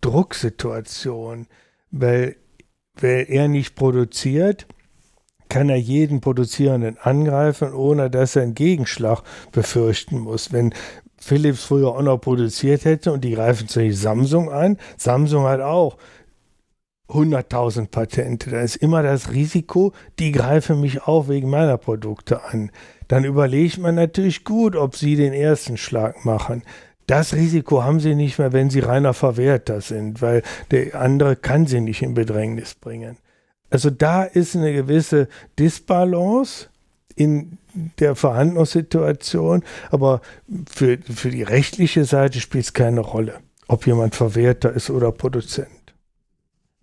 Drucksituation, 0.00 1.46
weil, 1.90 2.36
weil 3.00 3.26
er 3.28 3.48
nicht 3.48 3.74
produziert, 3.74 4.66
kann 5.48 5.68
er 5.68 5.76
jeden 5.76 6.20
Produzierenden 6.22 6.96
angreifen, 6.98 7.74
ohne 7.74 8.08
dass 8.08 8.36
er 8.36 8.42
einen 8.42 8.54
Gegenschlag 8.54 9.22
befürchten 9.52 10.18
muss. 10.18 10.50
Wenn 10.52 10.74
Philips 11.18 11.64
früher 11.64 11.88
auch 11.88 12.02
noch 12.02 12.18
produziert 12.18 12.84
hätte 12.84 13.12
und 13.12 13.22
die 13.22 13.34
greifen 13.34 13.68
sich 13.68 13.98
Samsung 13.98 14.50
an, 14.50 14.78
Samsung 14.96 15.44
hat 15.44 15.60
auch 15.60 15.98
100.000 17.08 17.88
Patente. 17.90 18.50
Da 18.50 18.60
ist 18.60 18.76
immer 18.76 19.02
das 19.02 19.30
Risiko, 19.32 19.92
die 20.18 20.32
greifen 20.32 20.80
mich 20.80 21.02
auch 21.02 21.28
wegen 21.28 21.50
meiner 21.50 21.76
Produkte 21.76 22.44
an. 22.44 22.70
Dann 23.08 23.24
überlegt 23.24 23.78
man 23.78 23.94
natürlich 23.94 24.44
gut, 24.44 24.74
ob 24.74 24.96
sie 24.96 25.16
den 25.16 25.34
ersten 25.34 25.76
Schlag 25.76 26.24
machen. 26.24 26.62
Das 27.06 27.34
Risiko 27.34 27.82
haben 27.82 28.00
sie 28.00 28.14
nicht 28.14 28.38
mehr, 28.38 28.52
wenn 28.52 28.70
sie 28.70 28.80
reiner 28.80 29.14
Verwerter 29.14 29.80
sind, 29.80 30.22
weil 30.22 30.42
der 30.70 31.00
andere 31.00 31.36
kann 31.36 31.66
sie 31.66 31.80
nicht 31.80 32.02
in 32.02 32.14
Bedrängnis 32.14 32.74
bringen. 32.74 33.16
Also 33.70 33.90
da 33.90 34.24
ist 34.24 34.54
eine 34.54 34.72
gewisse 34.72 35.28
Disbalance 35.58 36.68
in 37.16 37.58
der 37.98 38.14
Verhandlungssituation, 38.14 39.62
aber 39.90 40.20
für, 40.70 40.98
für 40.98 41.30
die 41.30 41.42
rechtliche 41.42 42.04
Seite 42.04 42.40
spielt 42.40 42.64
es 42.66 42.72
keine 42.72 43.00
Rolle, 43.00 43.40
ob 43.68 43.86
jemand 43.86 44.14
Verwerter 44.14 44.72
ist 44.72 44.90
oder 44.90 45.10
Produzent. 45.10 45.68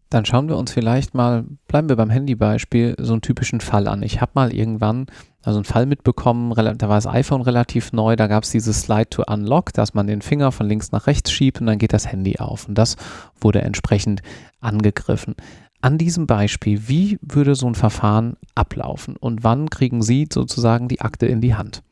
Dann 0.10 0.26
schauen 0.26 0.50
wir 0.50 0.58
uns 0.58 0.72
vielleicht 0.72 1.14
mal, 1.14 1.46
bleiben 1.68 1.88
wir 1.88 1.96
beim 1.96 2.10
Handybeispiel, 2.10 2.96
so 2.98 3.14
einen 3.14 3.22
typischen 3.22 3.62
Fall 3.62 3.88
an. 3.88 4.02
Ich 4.02 4.22
habe 4.22 4.32
mal 4.34 4.54
irgendwann 4.54 5.06
also 5.44 5.60
einen 5.60 5.66
Fall 5.66 5.86
mitbekommen, 5.86 6.54
da 6.56 6.90
war 6.90 6.98
das 6.98 7.08
iPhone 7.08 7.42
relativ 7.42 7.94
neu, 7.94 8.16
da 8.16 8.28
gab 8.28 8.44
es 8.44 8.50
dieses 8.50 8.82
Slide 8.82 9.10
to 9.10 9.24
Unlock, 9.28 9.72
dass 9.72 9.94
man 9.94 10.08
den 10.08 10.22
Finger 10.22 10.52
von 10.52 10.68
links 10.68 10.92
nach 10.92 11.08
rechts 11.08 11.32
schiebt 11.32 11.62
und 11.62 11.68
dann 11.68 11.78
geht 11.78 11.94
das 11.94 12.12
Handy 12.12 12.40
auf. 12.40 12.68
Und 12.68 12.76
das 12.76 12.98
wurde 13.40 13.62
entsprechend 13.62 14.22
angegriffen. 14.60 15.36
An 15.82 15.98
diesem 15.98 16.28
Beispiel, 16.28 16.90
wie 16.90 17.20
würde 17.22 17.56
so 17.56 17.68
ein 17.68 17.76
Verfahren 17.76 18.36
ablaufen 18.54 19.16
und 19.16 19.44
wann 19.44 19.70
kriegen 19.70 20.02
Sie 20.02 20.28
sozusagen 20.32 20.90
die 20.90 21.00
Akte 21.00 21.26
in 21.26 21.40
die 21.40 21.56
Hand? 21.56 21.84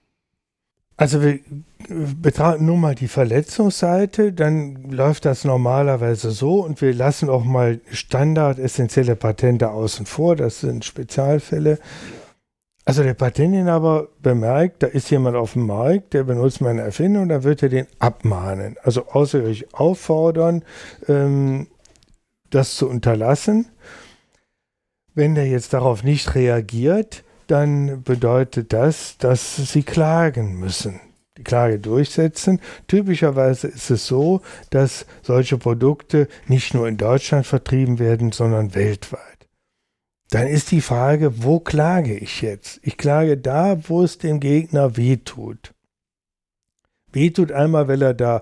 Also 0.97 1.21
wir 1.21 1.39
betrachten 1.87 2.65
nur 2.65 2.77
mal 2.77 2.95
die 2.95 3.07
Verletzungsseite, 3.07 4.33
dann 4.33 4.89
läuft 4.89 5.25
das 5.25 5.45
normalerweise 5.45 6.31
so 6.31 6.63
und 6.65 6.81
wir 6.81 6.91
lassen 6.91 7.29
auch 7.29 7.43
mal 7.43 7.79
Standard 7.91 8.57
essentielle 8.57 9.15
Patente 9.15 9.69
außen 9.69 10.07
vor, 10.07 10.35
das 10.35 10.59
sind 10.61 10.83
Spezialfälle. 10.83 11.77
Also 12.83 13.03
der 13.03 13.13
Patentinhaber 13.13 14.07
bemerkt, 14.23 14.81
da 14.81 14.87
ist 14.87 15.11
jemand 15.11 15.35
auf 15.35 15.53
dem 15.53 15.67
Markt, 15.67 16.13
der 16.13 16.23
benutzt 16.23 16.61
meine 16.61 16.81
Erfindung, 16.81 17.29
dann 17.29 17.43
wird 17.43 17.61
er 17.61 17.69
den 17.69 17.85
abmahnen. 17.99 18.77
Also 18.81 19.07
außergerichtlich 19.07 19.75
auffordern, 19.75 20.63
ähm, 21.07 21.67
das 22.49 22.75
zu 22.75 22.89
unterlassen. 22.89 23.67
Wenn 25.13 25.35
der 25.35 25.47
jetzt 25.47 25.73
darauf 25.73 26.03
nicht 26.03 26.33
reagiert, 26.33 27.23
dann 27.47 28.03
bedeutet 28.03 28.73
das, 28.73 29.17
dass 29.17 29.55
sie 29.55 29.83
klagen 29.83 30.59
müssen, 30.59 30.99
die 31.37 31.43
Klage 31.43 31.79
durchsetzen. 31.79 32.59
Typischerweise 32.87 33.67
ist 33.67 33.89
es 33.89 34.07
so, 34.07 34.41
dass 34.69 35.05
solche 35.21 35.57
Produkte 35.57 36.27
nicht 36.47 36.73
nur 36.73 36.87
in 36.87 36.97
Deutschland 36.97 37.45
vertrieben 37.45 37.99
werden, 37.99 38.31
sondern 38.31 38.75
weltweit. 38.75 39.21
Dann 40.29 40.47
ist 40.47 40.71
die 40.71 40.81
Frage, 40.81 41.43
wo 41.43 41.59
klage 41.59 42.15
ich 42.15 42.41
jetzt? 42.41 42.79
Ich 42.83 42.97
klage 42.97 43.37
da, 43.37 43.77
wo 43.87 44.03
es 44.03 44.17
dem 44.17 44.39
Gegner 44.39 44.97
wehtut. 44.97 45.73
Wehtut 47.13 47.51
einmal, 47.51 47.87
weil 47.87 48.01
er 48.01 48.13
da 48.13 48.41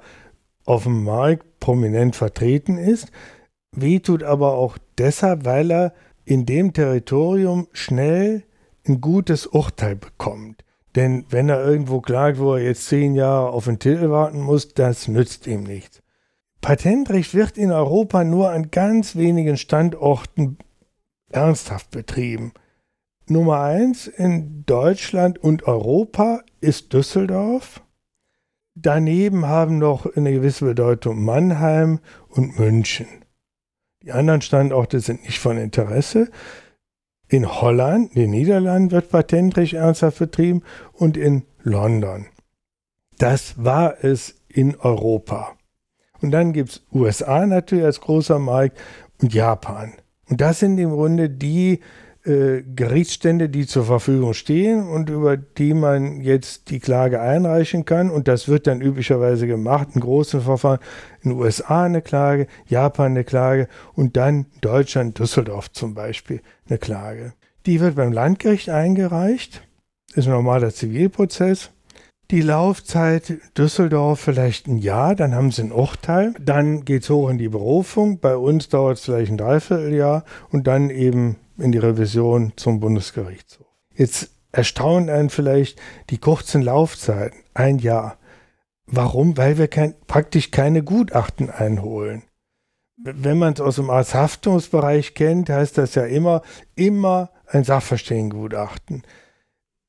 auf 0.65 0.83
dem 0.83 1.03
Markt 1.03 1.59
prominent 1.59 2.15
vertreten 2.15 2.79
ist, 2.79 3.11
wehtut 3.71 4.23
aber 4.23 4.53
auch 4.53 4.77
deshalb, 4.97 5.45
weil 5.45 5.71
er 5.71 5.93
in 6.25 6.45
dem 6.45 6.73
Territorium 6.73 7.67
schnell 7.71 8.43
ein 8.87 9.01
gutes 9.01 9.47
Urteil 9.47 9.95
bekommt. 9.95 10.63
Denn 10.95 11.25
wenn 11.29 11.49
er 11.49 11.63
irgendwo 11.63 11.99
klagt, 11.99 12.39
wo 12.39 12.55
er 12.55 12.63
jetzt 12.63 12.87
zehn 12.87 13.15
Jahre 13.15 13.49
auf 13.49 13.65
den 13.65 13.79
Titel 13.79 14.09
warten 14.09 14.39
muss, 14.39 14.73
das 14.73 15.07
nützt 15.07 15.45
ihm 15.47 15.63
nichts. 15.63 16.01
Patentrecht 16.61 17.33
wird 17.33 17.57
in 17.57 17.71
Europa 17.71 18.23
nur 18.23 18.49
an 18.49 18.71
ganz 18.71 19.15
wenigen 19.15 19.57
Standorten 19.57 20.57
ernsthaft 21.29 21.91
betrieben. 21.91 22.53
Nummer 23.27 23.61
eins 23.61 24.07
in 24.07 24.63
Deutschland 24.65 25.37
und 25.37 25.63
Europa 25.63 26.41
ist 26.61 26.93
Düsseldorf. 26.93 27.81
Daneben 28.75 29.47
haben 29.47 29.79
noch 29.79 30.05
eine 30.15 30.31
gewisse 30.31 30.65
Bedeutung 30.65 31.23
Mannheim 31.23 31.99
und 32.29 32.59
München. 32.59 33.07
Die 34.03 34.11
anderen 34.11 34.41
Standorte 34.41 34.99
sind 34.99 35.23
nicht 35.23 35.39
von 35.39 35.57
Interesse. 35.57 36.29
In 37.27 37.61
Holland, 37.61 38.15
den 38.15 38.31
Niederlanden, 38.31 38.91
wird 38.91 39.09
Patentrecht 39.09 39.73
ernsthaft 39.73 40.19
betrieben 40.19 40.61
und 40.93 41.17
in 41.17 41.43
London. 41.63 42.27
Das 43.17 43.63
war 43.63 44.03
es 44.03 44.35
in 44.47 44.75
Europa. 44.75 45.55
Und 46.21 46.31
dann 46.31 46.53
gibt 46.53 46.69
es 46.69 46.85
USA 46.93 47.45
natürlich 47.45 47.85
als 47.85 48.01
großer 48.01 48.39
Markt 48.39 48.77
und 49.21 49.33
Japan. 49.33 49.93
Und 50.29 50.41
das 50.41 50.59
sind 50.59 50.77
im 50.77 50.91
Grunde 50.91 51.29
die 51.29 51.81
äh, 52.25 52.63
Gerichtsstände, 52.75 53.49
die 53.49 53.67
zur 53.67 53.85
Verfügung 53.85 54.33
stehen 54.33 54.87
und 54.87 55.09
über 55.09 55.37
die 55.37 55.73
man 55.73 56.21
jetzt 56.21 56.71
die 56.71 56.79
Klage 56.79 57.21
einreichen 57.21 57.85
kann. 57.85 58.09
Und 58.09 58.27
das 58.27 58.47
wird 58.47 58.67
dann 58.67 58.81
üblicherweise 58.81 59.47
gemacht 59.47 59.89
in 59.93 60.01
großen 60.01 60.41
Verfahren. 60.41 60.79
In 61.21 61.31
den 61.31 61.39
USA 61.39 61.83
eine 61.83 62.01
Klage, 62.01 62.47
Japan 62.67 63.11
eine 63.11 63.23
Klage 63.23 63.67
und 63.93 64.17
dann 64.17 64.47
Deutschland, 64.61 65.19
Düsseldorf 65.19 65.71
zum 65.71 65.93
Beispiel 65.93 66.41
eine 66.67 66.79
Klage. 66.79 67.33
Die 67.65 67.79
wird 67.79 67.95
beim 67.95 68.11
Landgericht 68.11 68.69
eingereicht. 68.69 69.61
Das 70.09 70.19
ist 70.19 70.27
ein 70.27 70.33
normaler 70.33 70.73
Zivilprozess. 70.73 71.71
Die 72.31 72.41
Laufzeit 72.41 73.37
Düsseldorf 73.55 74.19
vielleicht 74.19 74.65
ein 74.65 74.77
Jahr, 74.77 75.13
dann 75.13 75.35
haben 75.35 75.51
sie 75.51 75.61
ein 75.61 75.71
Urteil, 75.71 76.33
dann 76.39 76.83
geht 76.83 77.03
es 77.03 77.09
hoch 77.11 77.29
in 77.29 77.37
die 77.37 77.49
Berufung, 77.49 78.17
bei 78.17 78.35
uns 78.35 78.67
dauert 78.67 78.97
es 78.97 79.05
vielleicht 79.05 79.31
ein 79.31 79.37
Dreivierteljahr 79.37 80.25
und 80.49 80.65
dann 80.65 80.89
eben 80.89 81.35
in 81.57 81.71
die 81.71 81.77
Revision 81.77 82.53
zum 82.55 82.79
Bundesgerichtshof. 82.79 83.67
Jetzt 83.93 84.29
erstaunen 84.51 85.09
einen 85.09 85.29
vielleicht 85.29 85.79
die 86.09 86.17
kurzen 86.17 86.61
Laufzeiten, 86.61 87.39
ein 87.53 87.79
Jahr. 87.79 88.17
Warum? 88.85 89.37
Weil 89.37 89.57
wir 89.57 89.67
kein, 89.67 89.95
praktisch 90.07 90.51
keine 90.51 90.83
Gutachten 90.83 91.49
einholen. 91.49 92.23
wenn 92.97 93.37
man 93.37 93.53
es 93.53 93.59
aus 93.59 93.75
dem 93.75 93.89
Arzthaftungsbereich 93.89 95.15
kennt, 95.15 95.49
heißt 95.49 95.77
das 95.77 95.95
ja 95.95 96.05
immer, 96.05 96.43
immer 96.75 97.31
ein 97.47 97.65
Sachverständigengutachten. 97.65 99.03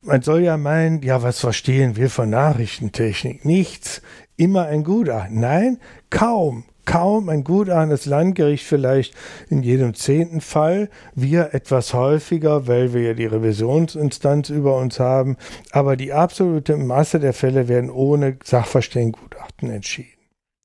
Man 0.01 0.23
soll 0.23 0.43
ja 0.43 0.57
meinen, 0.57 1.03
ja, 1.03 1.23
was 1.23 1.41
verstehen 1.41 1.97
wir 1.97 2.11
von 2.11 2.31
Nachrichtentechnik? 2.31 3.45
Nichts. 3.45 4.03
Immer 4.37 4.67
ein 4.67 4.85
Gutachten. 4.85 5.41
Nein, 5.41 5.79
kaum, 6.11 6.65
kaum 6.87 7.29
ein 7.29 7.45
Gutachten. 7.45 7.91
Das 7.91 8.07
Landgericht 8.07 8.65
vielleicht 8.65 9.15
in 9.51 9.63
jedem 9.63 9.93
zehnten 9.93 10.41
Fall. 10.41 10.89
Wir 11.15 11.53
etwas 11.53 11.93
häufiger, 11.93 12.67
weil 12.67 12.95
wir 12.95 13.03
ja 13.03 13.15
die 13.15 13.27
Revisionsinstanz 13.27 14.49
über 14.49 14.79
uns 14.79 14.99
haben. 14.99 15.37
Aber 15.73 15.97
die 15.97 16.15
absolute 16.15 16.79
Masse 16.79 17.21
der 17.21 17.35
Fälle 17.35 17.69
werden 17.69 17.91
ohne 17.91 18.39
Sachverständigengutachten 18.43 19.71
entschieden. 19.71 20.09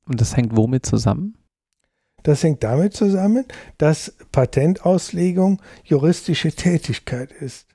Und 0.07 0.21
das 0.21 0.37
hängt 0.37 0.55
womit 0.55 0.85
zusammen? 0.85 1.35
Das 2.23 2.43
hängt 2.43 2.63
damit 2.63 2.93
zusammen, 2.93 3.45
dass 3.77 4.15
Patentauslegung 4.31 5.61
juristische 5.83 6.51
Tätigkeit 6.51 7.31
ist. 7.31 7.67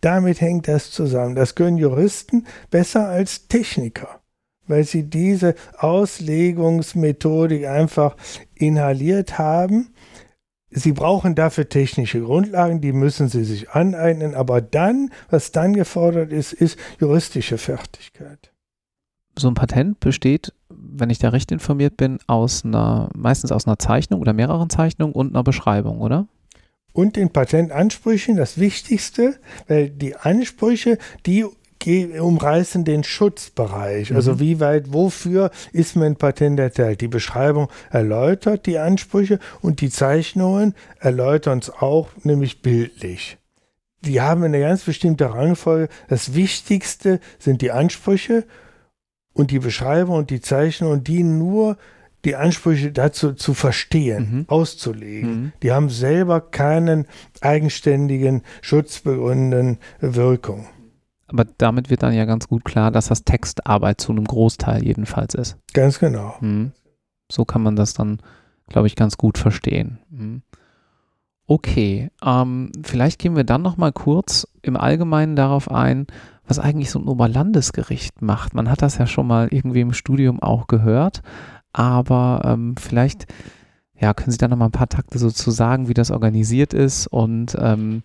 Damit 0.00 0.40
hängt 0.40 0.68
das 0.68 0.90
zusammen. 0.90 1.34
Das 1.34 1.54
können 1.54 1.76
Juristen 1.76 2.46
besser 2.70 3.08
als 3.08 3.48
Techniker, 3.48 4.19
weil 4.70 4.84
sie 4.84 5.04
diese 5.04 5.54
Auslegungsmethodik 5.78 7.66
einfach 7.66 8.16
inhaliert 8.54 9.38
haben. 9.38 9.92
Sie 10.70 10.92
brauchen 10.92 11.34
dafür 11.34 11.68
technische 11.68 12.20
Grundlagen, 12.20 12.80
die 12.80 12.92
müssen 12.92 13.28
sie 13.28 13.44
sich 13.44 13.70
aneignen, 13.70 14.34
aber 14.34 14.60
dann, 14.60 15.10
was 15.28 15.50
dann 15.50 15.74
gefordert 15.74 16.32
ist, 16.32 16.52
ist 16.52 16.78
juristische 17.00 17.58
Fertigkeit. 17.58 18.52
So 19.36 19.48
ein 19.48 19.54
Patent 19.54 19.98
besteht 20.00 20.52
wenn 20.82 21.10
ich 21.10 21.18
da 21.18 21.30
recht 21.30 21.52
informiert 21.52 21.96
bin, 21.96 22.18
aus 22.26 22.64
einer, 22.64 23.08
meistens 23.14 23.52
aus 23.52 23.66
einer 23.66 23.78
Zeichnung 23.78 24.20
oder 24.20 24.32
mehreren 24.32 24.70
Zeichnungen 24.70 25.14
und 25.14 25.30
einer 25.30 25.42
Beschreibung, 25.42 26.00
oder? 26.00 26.26
Und 26.92 27.16
den 27.16 27.30
Patentansprüchen 27.30 28.36
das 28.36 28.58
Wichtigste, 28.58 29.36
weil 29.68 29.90
die 29.90 30.16
Ansprüche, 30.16 30.98
die 31.24 31.46
umreißen 31.86 32.84
den 32.84 33.04
Schutzbereich. 33.04 34.14
Also 34.14 34.34
mhm. 34.34 34.40
wie 34.40 34.60
weit, 34.60 34.92
wofür 34.92 35.50
ist 35.72 35.96
mein 35.96 36.16
Patent 36.16 36.60
erteilt? 36.60 37.00
Die 37.00 37.08
Beschreibung 37.08 37.68
erläutert 37.90 38.66
die 38.66 38.78
Ansprüche 38.78 39.38
und 39.60 39.80
die 39.80 39.90
Zeichnungen 39.90 40.74
erläutern 40.98 41.58
es 41.60 41.70
auch, 41.70 42.08
nämlich 42.22 42.62
bildlich. 42.62 43.38
Die 44.02 44.20
haben 44.20 44.42
eine 44.42 44.60
ganz 44.60 44.84
bestimmte 44.84 45.32
Rangfolge. 45.32 45.88
Das 46.08 46.34
Wichtigste 46.34 47.20
sind 47.38 47.60
die 47.62 47.70
Ansprüche 47.70 48.44
und 49.32 49.50
die 49.50 49.58
Beschreibung 49.58 50.16
und 50.16 50.30
die 50.30 50.40
Zeichnung 50.40 51.04
dienen 51.04 51.38
nur 51.38 51.76
die 52.24 52.36
Ansprüche 52.36 52.92
dazu 52.92 53.32
zu 53.32 53.54
verstehen, 53.54 54.30
mhm. 54.30 54.44
auszulegen. 54.48 55.30
Mhm. 55.30 55.52
Die 55.62 55.72
haben 55.72 55.88
selber 55.88 56.40
keinen 56.40 57.06
eigenständigen, 57.40 58.42
schutzbegründenden 58.60 59.78
Wirkung. 60.00 60.66
Aber 61.32 61.44
damit 61.58 61.90
wird 61.90 62.02
dann 62.02 62.12
ja 62.12 62.24
ganz 62.24 62.48
gut 62.48 62.64
klar, 62.64 62.90
dass 62.90 63.08
das 63.08 63.24
Textarbeit 63.24 64.00
zu 64.00 64.12
einem 64.12 64.24
Großteil 64.24 64.84
jedenfalls 64.84 65.34
ist. 65.34 65.56
Ganz 65.72 65.98
genau. 65.98 66.34
Mhm. 66.40 66.72
So 67.30 67.44
kann 67.44 67.62
man 67.62 67.76
das 67.76 67.94
dann, 67.94 68.18
glaube 68.68 68.88
ich, 68.88 68.96
ganz 68.96 69.16
gut 69.16 69.38
verstehen. 69.38 70.00
Mhm. 70.10 70.42
Okay, 71.46 72.10
ähm, 72.24 72.70
vielleicht 72.82 73.18
gehen 73.18 73.36
wir 73.36 73.44
dann 73.44 73.62
noch 73.62 73.76
mal 73.76 73.92
kurz 73.92 74.46
im 74.62 74.76
Allgemeinen 74.76 75.36
darauf 75.36 75.70
ein, 75.70 76.06
was 76.46 76.58
eigentlich 76.58 76.90
so 76.90 76.98
ein 76.98 77.08
Oberlandesgericht 77.08 78.22
macht. 78.22 78.54
Man 78.54 78.70
hat 78.70 78.82
das 78.82 78.98
ja 78.98 79.06
schon 79.06 79.26
mal 79.26 79.48
irgendwie 79.50 79.80
im 79.80 79.92
Studium 79.92 80.40
auch 80.40 80.66
gehört, 80.66 81.22
aber 81.72 82.42
ähm, 82.44 82.76
vielleicht 82.76 83.26
ja, 84.00 84.14
können 84.14 84.30
Sie 84.30 84.38
da 84.38 84.48
noch 84.48 84.56
mal 84.56 84.66
ein 84.66 84.72
paar 84.72 84.88
Takte 84.88 85.18
so 85.18 85.30
zu 85.30 85.50
sagen, 85.50 85.88
wie 85.88 85.94
das 85.94 86.10
organisiert 86.10 86.72
ist 86.72 87.06
und 87.06 87.56
ähm, 87.60 88.02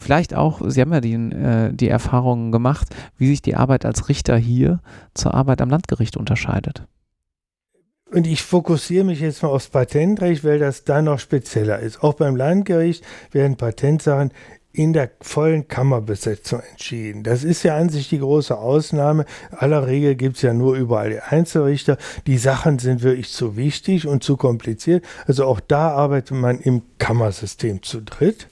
vielleicht 0.00 0.34
auch, 0.34 0.60
Sie 0.66 0.80
haben 0.80 0.92
ja 0.92 1.00
die, 1.00 1.14
äh, 1.14 1.72
die 1.72 1.88
Erfahrungen 1.88 2.50
gemacht, 2.50 2.88
wie 3.16 3.28
sich 3.28 3.42
die 3.42 3.54
Arbeit 3.54 3.84
als 3.84 4.08
Richter 4.08 4.36
hier 4.36 4.80
zur 5.14 5.34
Arbeit 5.34 5.60
am 5.60 5.70
Landgericht 5.70 6.16
unterscheidet. 6.16 6.84
Und 8.12 8.26
ich 8.26 8.42
fokussiere 8.42 9.04
mich 9.04 9.20
jetzt 9.20 9.42
mal 9.42 9.50
aufs 9.50 9.68
Patentrecht, 9.68 10.42
weil 10.42 10.58
das 10.58 10.82
da 10.82 11.00
noch 11.00 11.20
spezieller 11.20 11.78
ist. 11.78 12.02
Auch 12.02 12.14
beim 12.14 12.34
Landgericht 12.34 13.04
werden 13.30 13.56
Patentsachen 13.56 14.32
in 14.72 14.92
der 14.92 15.10
vollen 15.20 15.66
Kammerbesetzung 15.66 16.60
entschieden. 16.70 17.24
Das 17.24 17.42
ist 17.42 17.62
ja 17.64 17.76
an 17.76 17.88
sich 17.88 18.08
die 18.08 18.20
große 18.20 18.56
Ausnahme. 18.56 19.26
Aller 19.50 19.86
Regel 19.86 20.14
gibt 20.14 20.36
es 20.36 20.42
ja 20.42 20.54
nur 20.54 20.76
überall 20.76 21.10
die 21.10 21.20
Einzelrichter. 21.20 21.98
Die 22.26 22.38
Sachen 22.38 22.78
sind 22.78 23.02
wirklich 23.02 23.30
zu 23.30 23.56
wichtig 23.56 24.06
und 24.06 24.22
zu 24.22 24.36
kompliziert. 24.36 25.04
Also 25.26 25.44
auch 25.44 25.60
da 25.60 25.90
arbeitet 25.90 26.36
man 26.36 26.60
im 26.60 26.82
Kammersystem 26.98 27.82
zu 27.82 28.00
dritt, 28.00 28.48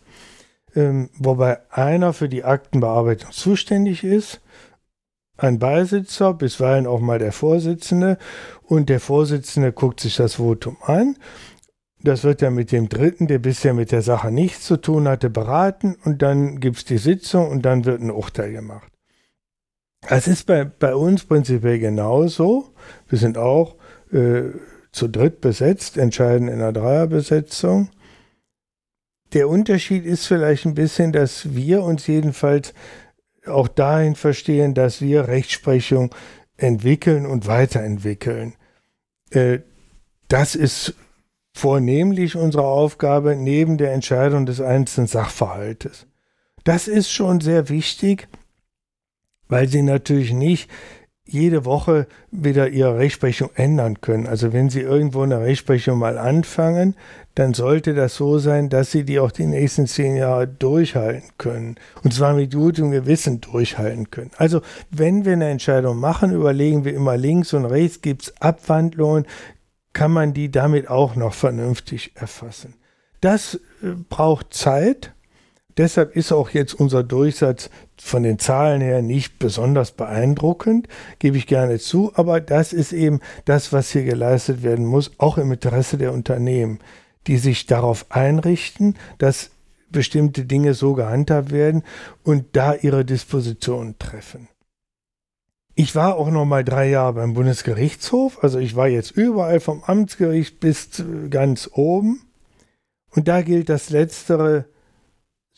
ähm, 0.74 1.10
wobei 1.18 1.60
einer 1.70 2.12
für 2.12 2.28
die 2.28 2.44
Aktenbearbeitung 2.44 3.32
zuständig 3.32 4.04
ist, 4.04 4.40
ein 5.36 5.58
Beisitzer, 5.58 6.34
bisweilen 6.34 6.86
auch 6.86 7.00
mal 7.00 7.18
der 7.18 7.32
Vorsitzende, 7.32 8.18
und 8.62 8.88
der 8.88 9.00
Vorsitzende 9.00 9.72
guckt 9.72 10.00
sich 10.00 10.16
das 10.16 10.34
Votum 10.34 10.76
an 10.82 11.16
das 12.02 12.24
wird 12.24 12.42
ja 12.42 12.50
mit 12.50 12.70
dem 12.70 12.88
Dritten, 12.88 13.26
der 13.26 13.38
bisher 13.38 13.74
mit 13.74 13.90
der 13.92 14.02
Sache 14.02 14.30
nichts 14.30 14.64
zu 14.64 14.76
tun 14.76 15.08
hatte, 15.08 15.30
beraten 15.30 15.96
und 16.04 16.22
dann 16.22 16.60
gibt 16.60 16.78
es 16.78 16.84
die 16.84 16.98
Sitzung 16.98 17.48
und 17.48 17.62
dann 17.62 17.84
wird 17.84 18.00
ein 18.00 18.10
Urteil 18.10 18.52
gemacht. 18.52 18.90
Das 20.08 20.28
ist 20.28 20.46
bei, 20.46 20.64
bei 20.64 20.94
uns 20.94 21.24
prinzipiell 21.24 21.80
genauso. 21.80 22.72
Wir 23.08 23.18
sind 23.18 23.36
auch 23.36 23.76
äh, 24.12 24.42
zu 24.92 25.08
dritt 25.08 25.40
besetzt, 25.40 25.98
entscheiden 25.98 26.46
in 26.46 26.54
einer 26.54 26.72
Dreierbesetzung. 26.72 27.90
Der 29.32 29.48
Unterschied 29.48 30.06
ist 30.06 30.26
vielleicht 30.26 30.64
ein 30.64 30.74
bisschen, 30.74 31.12
dass 31.12 31.54
wir 31.54 31.82
uns 31.82 32.06
jedenfalls 32.06 32.72
auch 33.46 33.68
dahin 33.68 34.14
verstehen, 34.14 34.74
dass 34.74 35.00
wir 35.00 35.28
Rechtsprechung 35.28 36.14
entwickeln 36.56 37.26
und 37.26 37.46
weiterentwickeln. 37.46 38.54
Äh, 39.30 39.60
das 40.28 40.54
ist 40.54 40.94
vornehmlich 41.54 42.36
unsere 42.36 42.64
Aufgabe 42.64 43.36
neben 43.36 43.78
der 43.78 43.92
Entscheidung 43.92 44.46
des 44.46 44.60
einzelnen 44.60 45.06
Sachverhaltes. 45.06 46.06
Das 46.64 46.88
ist 46.88 47.10
schon 47.10 47.40
sehr 47.40 47.68
wichtig, 47.68 48.28
weil 49.48 49.68
sie 49.68 49.82
natürlich 49.82 50.32
nicht 50.32 50.70
jede 51.28 51.64
Woche 51.64 52.06
wieder 52.30 52.70
ihre 52.70 52.96
Rechtsprechung 52.96 53.50
ändern 53.54 54.00
können. 54.00 54.26
Also 54.26 54.52
wenn 54.52 54.70
Sie 54.70 54.80
irgendwo 54.80 55.22
eine 55.22 55.40
Rechtsprechung 55.40 55.98
mal 55.98 56.18
anfangen, 56.18 56.96
dann 57.34 57.54
sollte 57.54 57.94
das 57.94 58.16
so 58.16 58.38
sein, 58.38 58.68
dass 58.68 58.90
Sie 58.90 59.04
die 59.04 59.20
auch 59.20 59.30
die 59.30 59.46
nächsten 59.46 59.86
zehn 59.86 60.16
Jahre 60.16 60.48
durchhalten 60.48 61.30
können. 61.38 61.76
Und 62.02 62.14
zwar 62.14 62.34
mit 62.34 62.52
gutem 62.52 62.90
Gewissen 62.90 63.40
durchhalten 63.40 64.10
können. 64.10 64.30
Also 64.38 64.62
wenn 64.90 65.24
wir 65.24 65.34
eine 65.34 65.50
Entscheidung 65.50 65.98
machen, 65.98 66.32
überlegen 66.32 66.84
wir 66.84 66.94
immer 66.94 67.16
links 67.16 67.52
und 67.52 67.66
rechts, 67.66 68.00
gibt 68.00 68.22
es 68.22 68.40
Abwandlungen, 68.40 69.26
kann 69.92 70.10
man 70.10 70.32
die 70.32 70.50
damit 70.50 70.88
auch 70.88 71.14
noch 71.14 71.34
vernünftig 71.34 72.12
erfassen. 72.14 72.74
Das 73.20 73.54
äh, 73.82 73.88
braucht 74.08 74.54
Zeit. 74.54 75.12
Deshalb 75.78 76.16
ist 76.16 76.32
auch 76.32 76.50
jetzt 76.50 76.74
unser 76.74 77.04
Durchsatz 77.04 77.70
von 77.96 78.24
den 78.24 78.40
Zahlen 78.40 78.80
her 78.80 79.00
nicht 79.00 79.38
besonders 79.38 79.92
beeindruckend, 79.92 80.88
gebe 81.20 81.36
ich 81.36 81.46
gerne 81.46 81.78
zu, 81.78 82.12
aber 82.16 82.40
das 82.40 82.72
ist 82.72 82.92
eben 82.92 83.20
das, 83.44 83.72
was 83.72 83.90
hier 83.90 84.02
geleistet 84.02 84.64
werden 84.64 84.84
muss, 84.84 85.12
auch 85.18 85.38
im 85.38 85.52
Interesse 85.52 85.96
der 85.96 86.12
Unternehmen, 86.12 86.80
die 87.28 87.38
sich 87.38 87.66
darauf 87.66 88.06
einrichten, 88.10 88.96
dass 89.18 89.50
bestimmte 89.90 90.44
Dinge 90.44 90.74
so 90.74 90.94
gehandhabt 90.94 91.52
werden 91.52 91.84
und 92.24 92.44
da 92.54 92.74
ihre 92.74 93.04
Dispositionen 93.04 93.98
treffen. 94.00 94.48
Ich 95.76 95.94
war 95.94 96.16
auch 96.16 96.30
noch 96.30 96.44
mal 96.44 96.64
drei 96.64 96.88
Jahre 96.88 97.12
beim 97.12 97.34
Bundesgerichtshof. 97.34 98.42
Also 98.42 98.58
ich 98.58 98.74
war 98.74 98.88
jetzt 98.88 99.12
überall 99.12 99.60
vom 99.60 99.84
Amtsgericht 99.84 100.58
bis 100.58 101.04
ganz 101.30 101.70
oben. 101.72 102.22
Und 103.10 103.28
da 103.28 103.42
gilt 103.42 103.68
das 103.68 103.88
Letztere, 103.88 104.64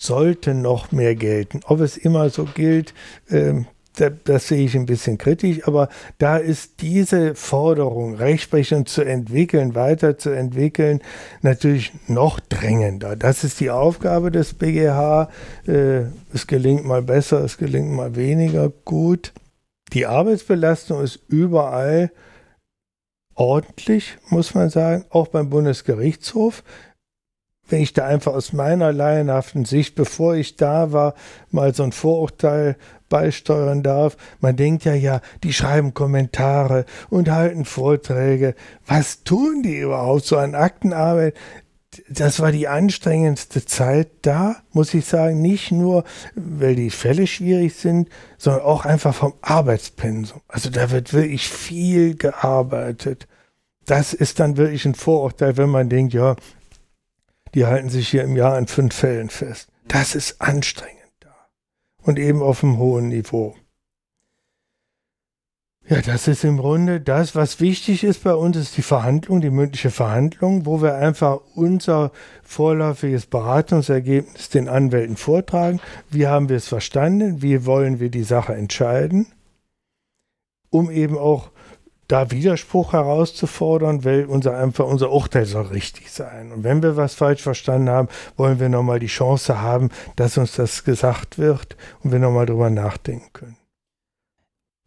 sollte 0.00 0.54
noch 0.54 0.92
mehr 0.92 1.14
gelten. 1.14 1.60
Ob 1.66 1.80
es 1.80 1.96
immer 1.96 2.30
so 2.30 2.44
gilt, 2.44 2.94
äh, 3.28 3.64
das, 3.96 4.12
das 4.24 4.48
sehe 4.48 4.64
ich 4.64 4.74
ein 4.74 4.86
bisschen 4.86 5.18
kritisch, 5.18 5.66
aber 5.66 5.88
da 6.18 6.38
ist 6.38 6.80
diese 6.80 7.34
Forderung, 7.34 8.14
Rechtsprechung 8.14 8.86
zu 8.86 9.02
entwickeln, 9.02 9.74
weiterzuentwickeln, 9.74 11.00
natürlich 11.42 11.92
noch 12.06 12.40
drängender. 12.40 13.14
Das 13.14 13.44
ist 13.44 13.60
die 13.60 13.70
Aufgabe 13.70 14.30
des 14.30 14.54
BGH. 14.54 15.28
Äh, 15.66 16.04
es 16.32 16.46
gelingt 16.46 16.86
mal 16.86 17.02
besser, 17.02 17.44
es 17.44 17.58
gelingt 17.58 17.90
mal 17.90 18.16
weniger 18.16 18.70
gut. 18.84 19.32
Die 19.92 20.06
Arbeitsbelastung 20.06 21.02
ist 21.02 21.18
überall 21.28 22.10
ordentlich, 23.34 24.16
muss 24.28 24.54
man 24.54 24.70
sagen, 24.70 25.04
auch 25.10 25.28
beim 25.28 25.50
Bundesgerichtshof, 25.50 26.62
wenn 27.70 27.82
ich 27.82 27.92
da 27.92 28.06
einfach 28.06 28.34
aus 28.34 28.52
meiner 28.52 28.92
laienhaften 28.92 29.64
Sicht, 29.64 29.94
bevor 29.94 30.34
ich 30.34 30.56
da 30.56 30.92
war, 30.92 31.14
mal 31.50 31.74
so 31.74 31.82
ein 31.82 31.92
Vorurteil 31.92 32.76
beisteuern 33.10 33.82
darf. 33.82 34.16
Man 34.40 34.56
denkt 34.56 34.84
ja, 34.84 34.94
ja, 34.94 35.20
die 35.42 35.52
schreiben 35.52 35.92
Kommentare 35.92 36.86
und 37.10 37.30
halten 37.30 37.66
Vorträge. 37.66 38.54
Was 38.86 39.22
tun 39.24 39.62
die 39.62 39.78
überhaupt 39.78 40.24
so 40.24 40.38
an 40.38 40.54
Aktenarbeit? 40.54 41.34
Das 42.08 42.38
war 42.38 42.52
die 42.52 42.68
anstrengendste 42.68 43.64
Zeit 43.64 44.08
da, 44.22 44.56
muss 44.72 44.94
ich 44.94 45.04
sagen. 45.04 45.42
Nicht 45.42 45.72
nur, 45.72 46.04
weil 46.36 46.76
die 46.76 46.90
Fälle 46.90 47.26
schwierig 47.26 47.74
sind, 47.74 48.08
sondern 48.38 48.62
auch 48.62 48.84
einfach 48.84 49.12
vom 49.12 49.34
Arbeitspensum. 49.42 50.40
Also 50.46 50.70
da 50.70 50.92
wird 50.92 51.12
wirklich 51.12 51.48
viel 51.48 52.14
gearbeitet. 52.14 53.26
Das 53.86 54.14
ist 54.14 54.38
dann 54.38 54.56
wirklich 54.56 54.84
ein 54.84 54.94
Vorurteil, 54.94 55.56
wenn 55.56 55.68
man 55.68 55.88
denkt, 55.88 56.14
ja, 56.14 56.36
die 57.54 57.66
halten 57.66 57.90
sich 57.90 58.08
hier 58.08 58.24
im 58.24 58.36
Jahr 58.36 58.54
an 58.54 58.66
fünf 58.66 58.94
Fällen 58.94 59.30
fest. 59.30 59.68
Das 59.88 60.14
ist 60.14 60.40
anstrengend 60.40 61.00
da. 61.20 61.34
Und 62.02 62.18
eben 62.18 62.42
auf 62.42 62.62
einem 62.62 62.78
hohen 62.78 63.08
Niveau. 63.08 63.56
Ja, 65.90 66.00
das 66.02 66.28
ist 66.28 66.44
im 66.44 66.58
Grunde 66.58 67.00
das, 67.00 67.34
was 67.34 67.58
wichtig 67.58 68.04
ist 68.04 68.22
bei 68.22 68.32
uns, 68.32 68.56
ist 68.56 68.76
die 68.76 68.82
Verhandlung, 68.82 69.40
die 69.40 69.50
mündliche 69.50 69.90
Verhandlung, 69.90 70.64
wo 70.64 70.80
wir 70.82 70.94
einfach 70.94 71.40
unser 71.56 72.12
vorläufiges 72.44 73.26
Beratungsergebnis 73.26 74.50
den 74.50 74.68
Anwälten 74.68 75.16
vortragen. 75.16 75.80
Wie 76.08 76.28
haben 76.28 76.48
wir 76.48 76.58
es 76.58 76.68
verstanden? 76.68 77.42
Wie 77.42 77.66
wollen 77.66 77.98
wir 77.98 78.08
die 78.08 78.22
Sache 78.22 78.54
entscheiden? 78.54 79.26
Um 80.70 80.92
eben 80.92 81.18
auch 81.18 81.50
da 82.10 82.30
Widerspruch 82.30 82.92
herauszufordern, 82.92 84.04
weil 84.04 84.24
unser 84.24 84.56
einfach 84.56 84.86
unser 84.86 85.10
Urteil 85.10 85.46
soll 85.46 85.66
richtig 85.66 86.10
sein. 86.10 86.52
Und 86.52 86.64
wenn 86.64 86.82
wir 86.82 86.96
was 86.96 87.14
falsch 87.14 87.42
verstanden 87.42 87.88
haben, 87.88 88.08
wollen 88.36 88.58
wir 88.58 88.68
nochmal 88.68 88.98
die 88.98 89.06
Chance 89.06 89.60
haben, 89.60 89.90
dass 90.16 90.36
uns 90.36 90.56
das 90.56 90.84
gesagt 90.84 91.38
wird 91.38 91.76
und 92.02 92.12
wir 92.12 92.18
nochmal 92.18 92.46
drüber 92.46 92.70
nachdenken 92.70 93.30
können. 93.32 93.59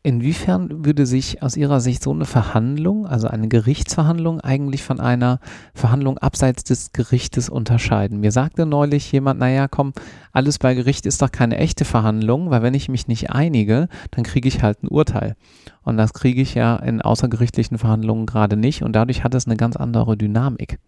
Inwiefern 0.05 0.83
würde 0.83 1.05
sich 1.05 1.41
aus 1.41 1.55
Ihrer 1.55 1.79
Sicht 1.79 2.03
so 2.03 2.11
eine 2.11 2.25
Verhandlung, 2.25 3.07
also 3.07 3.29
eine 3.29 3.47
Gerichtsverhandlung, 3.47 4.41
eigentlich 4.41 4.83
von 4.83 4.99
einer 4.99 5.39
Verhandlung 5.73 6.17
abseits 6.17 6.65
des 6.65 6.91
Gerichtes 6.91 7.47
unterscheiden? 7.47 8.19
Mir 8.19 8.33
sagte 8.33 8.65
neulich 8.65 9.09
jemand, 9.13 9.39
naja, 9.39 9.69
komm, 9.69 9.93
alles 10.33 10.59
bei 10.59 10.73
Gericht 10.73 11.05
ist 11.05 11.21
doch 11.21 11.31
keine 11.31 11.55
echte 11.55 11.85
Verhandlung, 11.85 12.49
weil 12.49 12.61
wenn 12.61 12.73
ich 12.73 12.89
mich 12.89 13.07
nicht 13.07 13.31
einige, 13.31 13.87
dann 14.11 14.25
kriege 14.25 14.49
ich 14.49 14.61
halt 14.61 14.83
ein 14.83 14.89
Urteil. 14.89 15.37
Und 15.83 15.95
das 15.95 16.11
kriege 16.11 16.41
ich 16.41 16.53
ja 16.53 16.75
in 16.75 17.01
außergerichtlichen 17.01 17.77
Verhandlungen 17.77 18.25
gerade 18.25 18.57
nicht 18.57 18.83
und 18.83 18.93
dadurch 18.93 19.23
hat 19.23 19.33
es 19.33 19.45
eine 19.45 19.55
ganz 19.55 19.77
andere 19.77 20.17
Dynamik 20.17 20.79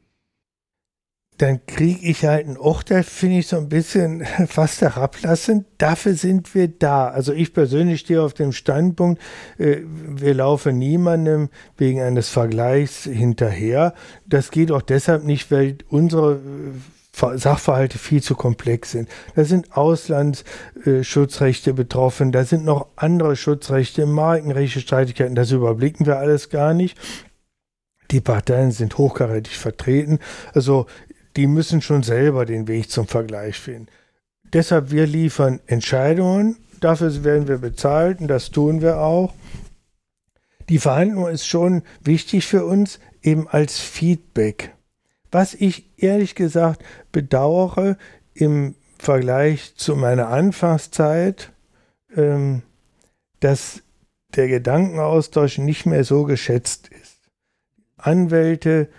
dann 1.37 1.65
kriege 1.65 2.07
ich 2.07 2.23
halt 2.23 2.47
ein 2.47 2.57
Urteil, 2.57 3.03
finde 3.03 3.39
ich 3.39 3.47
so 3.47 3.57
ein 3.57 3.67
bisschen 3.67 4.25
fast 4.47 4.81
herablassend. 4.81 5.65
Dafür 5.77 6.13
sind 6.13 6.55
wir 6.55 6.67
da. 6.67 7.09
Also 7.09 7.33
ich 7.33 7.53
persönlich 7.53 8.01
stehe 8.01 8.21
auf 8.21 8.33
dem 8.33 8.53
Standpunkt, 8.53 9.21
äh, 9.57 9.79
wir 9.83 10.33
laufen 10.33 10.77
niemandem 10.77 11.49
wegen 11.77 12.01
eines 12.01 12.29
Vergleichs 12.29 13.03
hinterher. 13.03 13.93
Das 14.25 14.51
geht 14.51 14.71
auch 14.71 14.81
deshalb 14.81 15.25
nicht, 15.25 15.51
weil 15.51 15.77
unsere 15.89 16.35
äh, 16.35 17.37
Sachverhalte 17.37 17.97
viel 17.97 18.21
zu 18.21 18.35
komplex 18.35 18.91
sind. 18.91 19.09
Da 19.35 19.43
sind 19.45 19.75
Auslandsschutzrechte 19.75 21.73
betroffen, 21.73 22.31
da 22.31 22.43
sind 22.43 22.65
noch 22.65 22.87
andere 22.95 23.35
Schutzrechte, 23.35 24.05
Markenrechte, 24.05 24.81
Streitigkeiten, 24.81 25.35
das 25.35 25.51
überblicken 25.51 26.05
wir 26.05 26.17
alles 26.17 26.49
gar 26.49 26.73
nicht. 26.73 26.97
Die 28.11 28.21
Parteien 28.21 28.71
sind 28.71 28.97
hochkarätig 28.97 29.57
vertreten. 29.57 30.19
Also 30.53 30.85
die 31.35 31.47
müssen 31.47 31.81
schon 31.81 32.03
selber 32.03 32.45
den 32.45 32.67
Weg 32.67 32.89
zum 32.89 33.07
Vergleich 33.07 33.59
finden. 33.59 33.87
Deshalb 34.53 34.91
wir 34.91 35.05
liefern 35.05 35.59
Entscheidungen, 35.67 36.57
dafür 36.79 37.23
werden 37.23 37.47
wir 37.47 37.57
bezahlt 37.57 38.21
und 38.21 38.27
das 38.27 38.51
tun 38.51 38.81
wir 38.81 38.99
auch. 38.99 39.33
Die 40.69 40.79
Verhandlung 40.79 41.27
ist 41.27 41.45
schon 41.45 41.83
wichtig 42.01 42.45
für 42.45 42.65
uns, 42.65 42.99
eben 43.21 43.47
als 43.47 43.79
Feedback. 43.79 44.73
Was 45.31 45.53
ich 45.53 45.91
ehrlich 45.97 46.35
gesagt 46.35 46.83
bedauere 47.11 47.97
im 48.33 48.75
Vergleich 48.97 49.75
zu 49.75 49.95
meiner 49.95 50.29
Anfangszeit, 50.29 51.51
ähm, 52.15 52.61
dass 53.39 53.81
der 54.35 54.47
Gedankenaustausch 54.47 55.57
nicht 55.57 55.85
mehr 55.85 56.03
so 56.03 56.23
geschätzt 56.23 56.89
ist. 56.89 57.17
Anwälte 57.97 58.89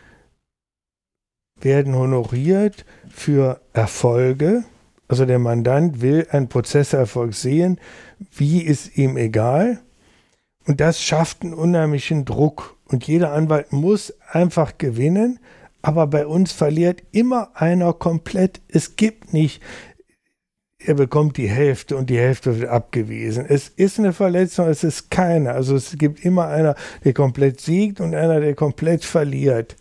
werden 1.61 1.95
honoriert 1.95 2.85
für 3.09 3.61
Erfolge. 3.73 4.65
Also 5.09 5.25
der 5.25 5.39
Mandant 5.39 6.01
will 6.01 6.27
einen 6.31 6.49
Prozesserfolg 6.49 7.35
sehen, 7.35 7.79
wie 8.35 8.63
ist 8.63 8.97
ihm 8.97 9.17
egal. 9.17 9.81
Und 10.67 10.81
das 10.81 11.01
schafft 11.01 11.43
einen 11.43 11.55
unheimlichen 11.55 12.25
Druck. 12.25 12.77
Und 12.89 13.07
jeder 13.07 13.33
Anwalt 13.33 13.73
muss 13.73 14.15
einfach 14.31 14.79
gewinnen. 14.79 15.39
Aber 15.83 16.07
bei 16.09 16.27
uns 16.27 16.53
verliert 16.53 17.03
immer 17.13 17.51
einer 17.55 17.93
komplett. 17.93 18.61
Es 18.69 18.97
gibt 18.97 19.33
nicht, 19.33 19.63
er 20.79 20.95
bekommt 20.95 21.37
die 21.37 21.49
Hälfte 21.49 21.97
und 21.97 22.11
die 22.11 22.19
Hälfte 22.19 22.61
wird 22.61 22.71
abgewiesen. 22.71 23.47
Es 23.49 23.69
ist 23.69 23.99
eine 23.99 24.13
Verletzung, 24.13 24.69
es 24.69 24.83
ist 24.83 25.11
keine. 25.11 25.53
Also 25.53 25.77
es 25.77 25.97
gibt 25.97 26.25
immer 26.25 26.49
einer, 26.49 26.75
der 27.05 27.13
komplett 27.13 27.61
siegt 27.61 28.01
und 28.01 28.15
einer, 28.15 28.41
der 28.41 28.55
komplett 28.55 29.05
verliert. 29.05 29.77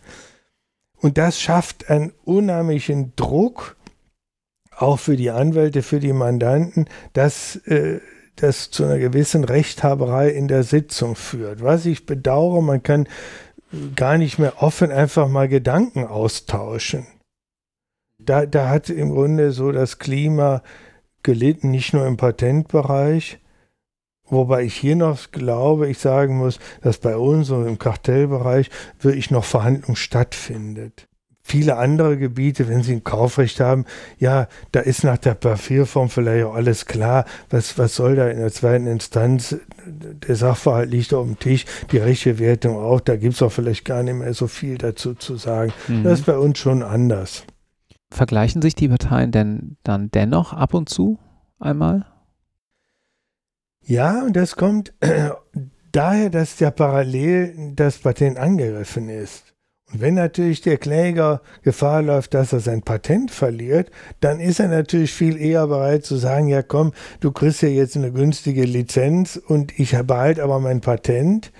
Und 1.00 1.18
das 1.18 1.40
schafft 1.40 1.90
einen 1.90 2.12
unheimlichen 2.24 3.12
Druck, 3.16 3.76
auch 4.76 4.98
für 4.98 5.16
die 5.16 5.30
Anwälte, 5.30 5.82
für 5.82 6.00
die 6.00 6.12
Mandanten, 6.12 6.86
dass 7.12 7.56
äh, 7.66 8.00
das 8.36 8.70
zu 8.70 8.84
einer 8.84 8.98
gewissen 8.98 9.44
Rechthaberei 9.44 10.30
in 10.30 10.48
der 10.48 10.62
Sitzung 10.62 11.16
führt. 11.16 11.62
Was 11.62 11.86
ich 11.86 12.06
bedauere, 12.06 12.60
man 12.60 12.82
kann 12.82 13.08
gar 13.94 14.18
nicht 14.18 14.38
mehr 14.38 14.62
offen 14.62 14.92
einfach 14.92 15.28
mal 15.28 15.48
Gedanken 15.48 16.04
austauschen. 16.06 17.06
Da, 18.18 18.46
da 18.46 18.68
hat 18.68 18.90
im 18.90 19.10
Grunde 19.10 19.52
so 19.52 19.72
das 19.72 19.98
Klima 19.98 20.62
gelitten, 21.22 21.70
nicht 21.70 21.92
nur 21.92 22.06
im 22.06 22.16
Patentbereich, 22.16 23.38
Wobei 24.28 24.64
ich 24.64 24.74
hier 24.74 24.96
noch 24.96 25.30
glaube, 25.30 25.88
ich 25.88 25.98
sagen 25.98 26.38
muss, 26.38 26.58
dass 26.82 26.98
bei 26.98 27.16
uns 27.16 27.50
und 27.50 27.66
im 27.66 27.78
Kartellbereich 27.78 28.70
wirklich 29.00 29.30
noch 29.30 29.44
Verhandlung 29.44 29.96
stattfindet. 29.96 31.08
Viele 31.48 31.76
andere 31.76 32.18
Gebiete, 32.18 32.68
wenn 32.68 32.82
sie 32.82 32.94
ein 32.94 33.04
Kaufrecht 33.04 33.60
haben, 33.60 33.84
ja, 34.18 34.48
da 34.72 34.80
ist 34.80 35.04
nach 35.04 35.18
der 35.18 35.34
Papierform 35.34 36.08
vielleicht 36.08 36.44
auch 36.44 36.56
alles 36.56 36.86
klar. 36.86 37.24
Was, 37.50 37.78
was 37.78 37.94
soll 37.94 38.16
da 38.16 38.26
in 38.26 38.40
der 38.40 38.50
zweiten 38.50 38.88
Instanz? 38.88 39.56
Der 39.86 40.34
Sachverhalt 40.34 40.90
liegt 40.90 41.14
auf 41.14 41.24
dem 41.24 41.38
Tisch, 41.38 41.64
die 41.92 41.98
rechte 41.98 42.40
Wertung 42.40 42.76
auch. 42.76 42.98
Da 42.98 43.14
gibt 43.14 43.34
es 43.34 43.42
auch 43.42 43.52
vielleicht 43.52 43.84
gar 43.84 44.02
nicht 44.02 44.14
mehr 44.14 44.34
so 44.34 44.48
viel 44.48 44.76
dazu 44.76 45.14
zu 45.14 45.36
sagen. 45.36 45.72
Mhm. 45.86 46.02
Das 46.02 46.18
ist 46.18 46.26
bei 46.26 46.36
uns 46.36 46.58
schon 46.58 46.82
anders. 46.82 47.44
Vergleichen 48.10 48.60
sich 48.60 48.74
die 48.74 48.88
Parteien 48.88 49.30
denn 49.30 49.76
dann 49.84 50.10
dennoch 50.10 50.52
ab 50.52 50.74
und 50.74 50.88
zu 50.88 51.20
einmal? 51.60 52.06
Ja, 53.86 54.24
und 54.24 54.34
das 54.34 54.56
kommt 54.56 54.92
daher, 55.92 56.30
dass 56.30 56.58
ja 56.58 56.70
parallel 56.70 57.72
das 57.74 57.98
Patent 57.98 58.36
angegriffen 58.36 59.08
ist. 59.08 59.54
Und 59.92 60.00
wenn 60.00 60.14
natürlich 60.14 60.60
der 60.62 60.78
Kläger 60.78 61.40
Gefahr 61.62 62.02
läuft, 62.02 62.34
dass 62.34 62.52
er 62.52 62.58
sein 62.58 62.82
Patent 62.82 63.30
verliert, 63.30 63.92
dann 64.18 64.40
ist 64.40 64.58
er 64.58 64.66
natürlich 64.66 65.12
viel 65.12 65.40
eher 65.40 65.68
bereit 65.68 66.04
zu 66.04 66.16
sagen, 66.16 66.48
ja 66.48 66.62
komm, 66.62 66.92
du 67.20 67.30
kriegst 67.30 67.62
ja 67.62 67.68
jetzt 67.68 67.96
eine 67.96 68.10
günstige 68.10 68.64
Lizenz 68.64 69.36
und 69.36 69.78
ich 69.78 69.96
behalte 69.96 70.42
aber 70.42 70.58
mein 70.58 70.80
Patent, 70.80 71.52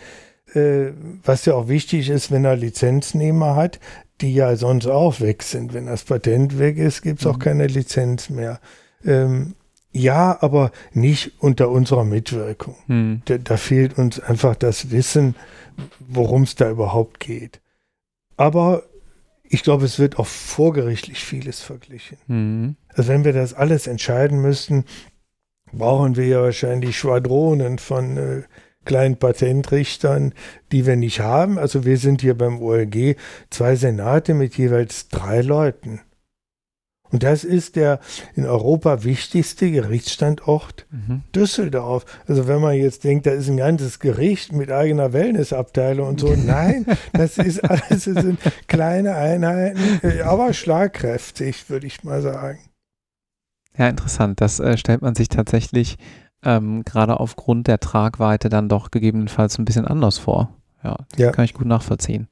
äh, 0.55 0.91
was 1.23 1.45
ja 1.45 1.55
auch 1.55 1.69
wichtig 1.69 2.11
ist, 2.11 2.33
wenn 2.33 2.45
er 2.45 2.57
Lizenznehmer 2.57 3.55
hat, 3.55 3.79
die 4.21 4.35
ja 4.35 4.57
sonst 4.57 4.89
auch 4.89 5.21
weg 5.21 5.45
sind. 5.45 5.73
Wenn 5.73 5.87
das 5.87 6.03
Patent 6.03 6.59
weg 6.59 6.79
ist, 6.79 7.03
gibt 7.03 7.21
es 7.21 7.27
auch 7.27 7.37
mhm. 7.37 7.43
keine 7.43 7.67
Lizenz 7.69 8.29
mehr. 8.29 8.59
Ähm, 9.05 9.55
ja, 9.97 10.37
aber 10.43 10.71
nicht 10.93 11.33
unter 11.43 11.71
unserer 11.71 12.05
Mitwirkung. 12.05 12.77
Hm. 12.87 13.23
Da, 13.25 13.39
da, 13.39 13.57
fehlt 13.57 13.99
uns 13.99 14.21
einfach 14.21 14.55
das 14.55 14.91
Wissen, 14.91 15.35
worum 16.01 16.43
es 16.43 16.55
da 16.55 16.71
überhaupt 16.71 17.19
geht. 17.21 17.61
Aber 18.37 18.83
ich 19.49 19.63
glaube, 19.63 19.85
es 19.85 19.99
wird 19.99 20.19
auch 20.19 20.27
vorgerichtlich 20.27 21.25
vieles 21.25 21.61
verglichen. 21.61 22.19
Hm. 22.27 22.77
Also 22.89 23.09
wenn 23.09 23.25
wir 23.25 23.33
das 23.33 23.55
alles 23.55 23.87
entscheiden 23.87 24.41
müssten, 24.41 24.85
brauchen 25.73 26.17
wir 26.17 26.27
ja 26.27 26.43
wahrscheinlich 26.43 26.99
Schwadronen 26.99 27.79
von 27.79 28.17
äh, 28.17 28.43
kleinen 28.85 29.17
Patentrichtern, 29.17 30.35
die 30.73 30.85
wir 30.87 30.97
nicht 30.97 31.21
haben. 31.21 31.59
Also 31.59 31.85
wir 31.85 31.97
sind 31.97 32.21
hier 32.21 32.37
beim 32.37 32.61
OLG 32.61 33.17
zwei 33.51 33.77
Senate 33.77 34.35
mit 34.35 34.57
jeweils 34.59 35.09
drei 35.09 35.41
Leuten. 35.41 36.01
Und 37.17 37.23
das 37.23 37.45
ist 37.45 37.77
der 37.77 37.99
in 38.35 38.45
Europa 38.45 39.03
wichtigste 39.03 39.71
Gerichtsstandort 39.71 40.85
mhm. 40.91 41.23
Düsseldorf. 41.35 42.05
Also 42.29 42.47
wenn 42.47 42.61
man 42.61 42.75
jetzt 42.75 43.05
denkt, 43.05 43.25
da 43.25 43.31
ist 43.31 43.49
ein 43.49 43.57
ganzes 43.57 44.01
Gericht 44.01 44.53
mit 44.53 44.71
eigener 44.71 45.15
Wellnessabteilung 45.15 46.09
und 46.09 46.21
so. 46.21 46.35
Nein, 46.37 46.85
das 47.15 47.39
ist 47.39 47.65
alles 47.65 48.05
das 48.05 48.23
sind 48.23 48.39
kleine 48.67 49.15
Einheiten, 49.15 50.01
äh, 50.03 50.21
aber 50.21 50.53
schlagkräftig, 50.53 51.71
würde 51.71 51.87
ich 51.87 52.05
mal 52.05 52.21
sagen. 52.21 52.59
Ja, 53.79 53.89
interessant. 53.89 54.43
Das 54.43 54.61
äh, 54.61 54.77
stellt 54.77 55.01
man 55.01 55.15
sich 55.15 55.31
tatsächlich 55.31 55.97
ähm, 56.45 56.85
gerade 56.85 57.19
aufgrund 57.19 57.67
der 57.67 57.81
Tragweite 57.81 58.51
dann 58.51 58.69
doch 58.69 58.91
gegebenenfalls 58.91 59.59
ein 59.59 59.65
bisschen 59.65 59.87
anders 59.87 60.19
vor. 60.19 60.51
Ja, 60.85 60.99
das 61.13 61.19
ja. 61.19 61.33
kann 61.33 61.47
ich 61.47 61.55
gut 61.55 61.67
nachvollziehen. 61.67 62.29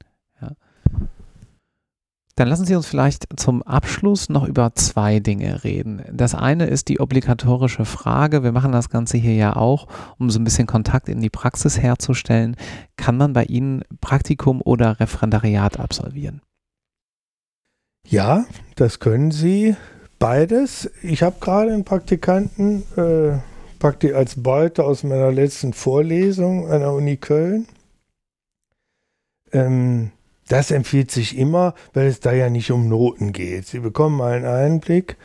Dann 2.36 2.48
lassen 2.48 2.66
Sie 2.66 2.74
uns 2.74 2.86
vielleicht 2.86 3.26
zum 3.38 3.62
Abschluss 3.62 4.28
noch 4.28 4.46
über 4.46 4.74
zwei 4.74 5.20
Dinge 5.20 5.62
reden. 5.62 6.02
Das 6.12 6.34
eine 6.34 6.66
ist 6.66 6.88
die 6.88 6.98
obligatorische 6.98 7.84
Frage, 7.84 8.42
wir 8.42 8.50
machen 8.50 8.72
das 8.72 8.90
Ganze 8.90 9.18
hier 9.18 9.34
ja 9.34 9.54
auch, 9.54 9.86
um 10.18 10.30
so 10.30 10.40
ein 10.40 10.44
bisschen 10.44 10.66
Kontakt 10.66 11.08
in 11.08 11.20
die 11.20 11.30
Praxis 11.30 11.80
herzustellen. 11.80 12.56
Kann 12.96 13.16
man 13.16 13.32
bei 13.34 13.44
Ihnen 13.44 13.84
Praktikum 14.00 14.60
oder 14.64 14.98
Referendariat 14.98 15.78
absolvieren? 15.78 16.40
Ja, 18.06 18.44
das 18.74 18.98
können 18.98 19.30
Sie. 19.30 19.76
Beides. 20.18 20.90
Ich 21.02 21.22
habe 21.22 21.36
gerade 21.40 21.72
einen 21.72 21.84
Praktikanten 21.84 22.82
äh, 22.96 23.38
als 24.14 24.42
Beute 24.42 24.82
aus 24.82 25.04
meiner 25.04 25.30
letzten 25.30 25.72
Vorlesung 25.72 26.70
an 26.70 26.80
der 26.80 26.92
Uni 26.92 27.18
Köln. 27.18 27.66
Ähm, 29.52 30.10
das 30.48 30.70
empfiehlt 30.70 31.11
sich 31.11 31.38
immer, 31.38 31.74
weil 31.92 32.07
es 32.07 32.20
da 32.20 32.33
ja 32.33 32.50
nicht 32.50 32.70
um 32.70 32.88
Noten 32.88 33.33
geht. 33.33 33.66
Sie 33.66 33.80
bekommen 33.80 34.16
mal 34.16 34.35
einen 34.35 34.46
Einblick. 34.46 35.16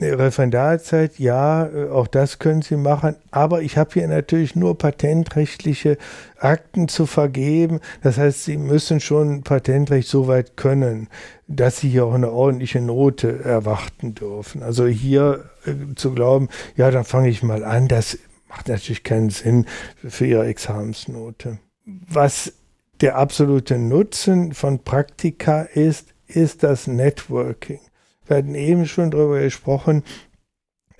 Referendarzeit, 0.00 1.18
ja, 1.18 1.66
äh, 1.66 1.88
auch 1.88 2.06
das 2.06 2.38
können 2.38 2.62
Sie 2.62 2.76
machen, 2.76 3.16
aber 3.32 3.62
ich 3.62 3.76
habe 3.76 3.90
hier 3.94 4.06
natürlich 4.06 4.54
nur 4.54 4.78
patentrechtliche 4.78 5.98
Akten 6.38 6.86
zu 6.86 7.06
vergeben. 7.06 7.80
Das 8.02 8.16
heißt, 8.16 8.44
Sie 8.44 8.56
müssen 8.56 9.00
schon 9.00 9.42
Patentrecht 9.42 10.08
so 10.08 10.28
weit 10.28 10.56
können, 10.56 11.08
dass 11.48 11.80
Sie 11.80 11.90
hier 11.90 12.06
auch 12.06 12.14
eine 12.14 12.30
ordentliche 12.30 12.80
Note 12.80 13.42
erwarten 13.44 14.14
dürfen. 14.14 14.62
Also 14.62 14.86
hier 14.86 15.50
äh, 15.66 15.72
zu 15.96 16.14
glauben, 16.14 16.48
ja, 16.76 16.92
dann 16.92 17.04
fange 17.04 17.28
ich 17.28 17.42
mal 17.42 17.64
an, 17.64 17.88
das 17.88 18.16
macht 18.48 18.68
natürlich 18.68 19.02
keinen 19.02 19.30
Sinn 19.30 19.66
für 20.06 20.26
Ihre 20.26 20.46
Examensnote. 20.46 21.58
Was 21.84 22.52
der 23.00 23.16
absolute 23.16 23.78
Nutzen 23.78 24.52
von 24.52 24.80
Praktika 24.80 25.62
ist, 25.62 26.08
ist 26.26 26.62
das 26.62 26.86
Networking. 26.86 27.80
Wir 28.26 28.38
hatten 28.38 28.54
eben 28.54 28.86
schon 28.86 29.10
darüber 29.10 29.40
gesprochen, 29.40 30.04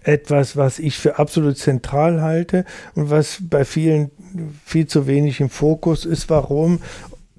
etwas, 0.02 0.56
was 0.56 0.78
ich 0.78 0.98
für 0.98 1.18
absolut 1.18 1.58
zentral 1.58 2.22
halte 2.22 2.64
und 2.94 3.10
was 3.10 3.38
bei 3.42 3.64
vielen 3.64 4.10
viel 4.64 4.86
zu 4.86 5.06
wenig 5.06 5.40
im 5.40 5.50
Fokus 5.50 6.04
ist. 6.06 6.30
Warum? 6.30 6.80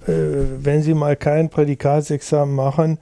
Äh, 0.05 0.13
wenn 0.59 0.83
Sie 0.83 0.93
mal 0.93 1.15
kein 1.15 1.49
Prädikatsexamen 1.49 2.53
machen, 2.53 2.99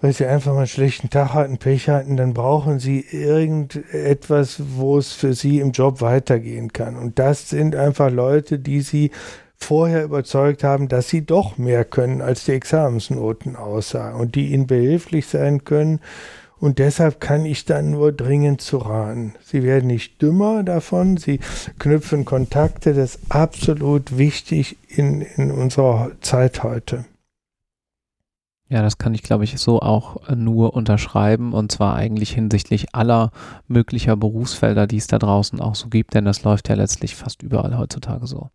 weil 0.00 0.12
Sie 0.12 0.26
einfach 0.26 0.52
mal 0.52 0.58
einen 0.58 0.66
schlechten 0.66 1.10
Tag 1.10 1.34
hatten, 1.34 1.58
Pech 1.58 1.88
hatten, 1.88 2.16
dann 2.16 2.34
brauchen 2.34 2.78
Sie 2.78 3.00
irgendetwas, 3.00 4.60
wo 4.76 4.98
es 4.98 5.12
für 5.12 5.34
Sie 5.34 5.60
im 5.60 5.72
Job 5.72 6.00
weitergehen 6.00 6.72
kann. 6.72 6.96
Und 6.96 7.18
das 7.18 7.50
sind 7.50 7.76
einfach 7.76 8.10
Leute, 8.10 8.58
die 8.58 8.80
Sie 8.80 9.10
vorher 9.60 10.04
überzeugt 10.04 10.64
haben, 10.64 10.88
dass 10.88 11.08
sie 11.08 11.24
doch 11.24 11.58
mehr 11.58 11.84
können, 11.84 12.22
als 12.22 12.44
die 12.44 12.52
Examensnoten 12.52 13.56
aussagen 13.56 14.18
und 14.18 14.34
die 14.34 14.52
ihnen 14.52 14.66
behilflich 14.66 15.26
sein 15.26 15.64
können. 15.64 16.00
Und 16.58 16.78
deshalb 16.78 17.20
kann 17.20 17.46
ich 17.46 17.64
dann 17.64 17.90
nur 17.90 18.12
dringend 18.12 18.60
zu 18.60 18.78
raten. 18.78 19.34
Sie 19.42 19.62
werden 19.62 19.86
nicht 19.86 20.20
dümmer 20.20 20.62
davon, 20.62 21.16
sie 21.16 21.40
knüpfen 21.78 22.26
Kontakte, 22.26 22.92
das 22.92 23.16
ist 23.16 23.20
absolut 23.30 24.18
wichtig 24.18 24.76
in, 24.88 25.22
in 25.22 25.50
unserer 25.50 26.10
Zeit 26.20 26.62
heute. 26.62 27.06
Ja, 28.68 28.82
das 28.82 28.98
kann 28.98 29.14
ich, 29.14 29.22
glaube 29.22 29.42
ich, 29.42 29.58
so 29.58 29.80
auch 29.80 30.28
nur 30.28 30.74
unterschreiben 30.74 31.54
und 31.54 31.72
zwar 31.72 31.96
eigentlich 31.96 32.30
hinsichtlich 32.30 32.94
aller 32.94 33.32
möglicher 33.66 34.16
Berufsfelder, 34.16 34.86
die 34.86 34.98
es 34.98 35.08
da 35.08 35.18
draußen 35.18 35.60
auch 35.60 35.74
so 35.74 35.88
gibt, 35.88 36.14
denn 36.14 36.24
das 36.24 36.44
läuft 36.44 36.68
ja 36.68 36.76
letztlich 36.76 37.16
fast 37.16 37.42
überall 37.42 37.76
heutzutage 37.76 38.28
so. 38.28 38.50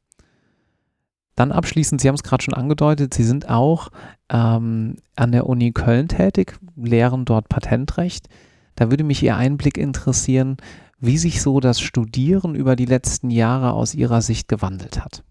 Dann 1.36 1.52
abschließend, 1.52 2.00
Sie 2.00 2.08
haben 2.08 2.16
es 2.16 2.24
gerade 2.24 2.44
schon 2.44 2.54
angedeutet, 2.54 3.14
Sie 3.14 3.24
sind 3.24 3.50
auch 3.50 3.90
ähm, 4.30 4.96
an 5.16 5.32
der 5.32 5.48
Uni 5.48 5.72
Köln 5.72 6.08
tätig, 6.08 6.58
lehren 6.76 7.26
dort 7.26 7.50
Patentrecht. 7.50 8.28
Da 8.76 8.90
würde 8.90 9.04
mich 9.04 9.22
Ihr 9.22 9.36
Einblick 9.36 9.78
interessieren, 9.78 10.58
wie 11.00 11.18
sich 11.18 11.42
so 11.42 11.60
das 11.60 11.82
Studieren 11.82 12.56
über 12.56 12.76
die 12.76 12.86
letzten 12.86 13.30
Jahre 13.30 13.74
aus 13.74 13.94
Ihrer 13.94 14.22
Sicht 14.22 14.48
gewandelt 14.48 15.04
hat. 15.04 15.24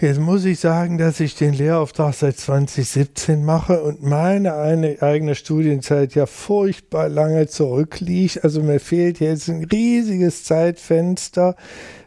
Jetzt 0.00 0.20
muss 0.20 0.46
ich 0.46 0.58
sagen, 0.60 0.96
dass 0.96 1.20
ich 1.20 1.34
den 1.34 1.52
Lehrauftrag 1.52 2.14
seit 2.14 2.38
2017 2.38 3.44
mache 3.44 3.82
und 3.82 4.02
meine 4.02 4.54
eine, 4.54 5.02
eigene 5.02 5.34
Studienzeit 5.34 6.14
ja 6.14 6.24
furchtbar 6.24 7.10
lange 7.10 7.48
zurückliegt. 7.48 8.42
Also 8.42 8.62
mir 8.62 8.80
fehlt 8.80 9.20
jetzt 9.20 9.50
ein 9.50 9.64
riesiges 9.64 10.44
Zeitfenster. 10.44 11.54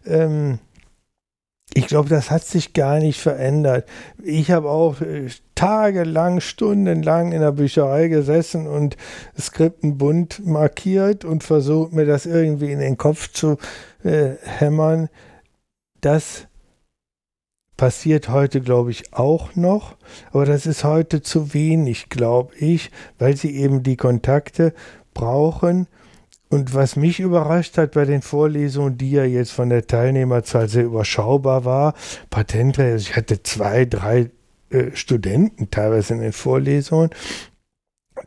Ähm, 0.08 0.58
ich 1.76 1.88
glaube, 1.88 2.10
das 2.10 2.30
hat 2.30 2.44
sich 2.44 2.74
gar 2.74 3.00
nicht 3.00 3.20
verändert. 3.20 3.88
Ich 4.24 4.52
habe 4.52 4.70
auch 4.70 5.02
äh, 5.02 5.28
tagelang, 5.56 6.40
stundenlang 6.40 7.32
in 7.32 7.42
der 7.42 7.52
Bücherei 7.52 8.08
gesessen 8.08 8.68
und 8.68 8.96
Skripten 9.40 9.98
bunt 9.98 10.46
markiert 10.46 11.26
und 11.26 11.44
versucht, 11.44 11.94
mir 11.94 12.06
das 12.06 12.26
irgendwie 12.26 12.72
in 12.72 12.80
den 12.80 12.98
Kopf 12.98 13.32
zu 13.32 13.58
äh, 14.04 14.36
hämmern. 14.44 15.10
Das 16.02 16.48
passiert 17.76 18.30
heute, 18.30 18.62
glaube 18.62 18.92
ich, 18.92 19.14
auch 19.14 19.56
noch, 19.56 19.98
aber 20.32 20.46
das 20.46 20.68
ist 20.68 20.84
heute 20.84 21.22
zu 21.22 21.54
wenig, 21.54 22.10
glaube 22.10 22.54
ich, 22.56 22.92
weil 23.18 23.36
sie 23.36 23.56
eben 23.56 23.82
die 23.82 23.98
Kontakte 23.98 24.74
brauchen 25.14 25.88
und 26.54 26.76
was 26.76 26.96
mich 26.96 27.20
überrascht 27.20 27.80
hat 27.80 27.94
bei 27.94 28.06
den 28.06 28.22
Vorlesungen, 28.22 28.96
die 28.96 29.12
ja 29.12 29.24
jetzt 29.26 29.52
von 29.52 29.70
der 29.70 29.88
Teilnehmerzahl 29.88 30.70
sehr 30.70 30.84
überschaubar 30.84 31.66
war, 31.66 31.96
Patentrecht, 32.30 32.92
also 32.92 33.10
ich 33.10 33.16
hatte 33.16 33.42
zwei, 33.42 33.86
drei 33.86 34.30
äh, 34.70 34.92
Studenten 34.94 35.72
teilweise 35.72 36.14
in 36.14 36.22
den 36.22 36.32
Vorlesungen, 36.32 37.10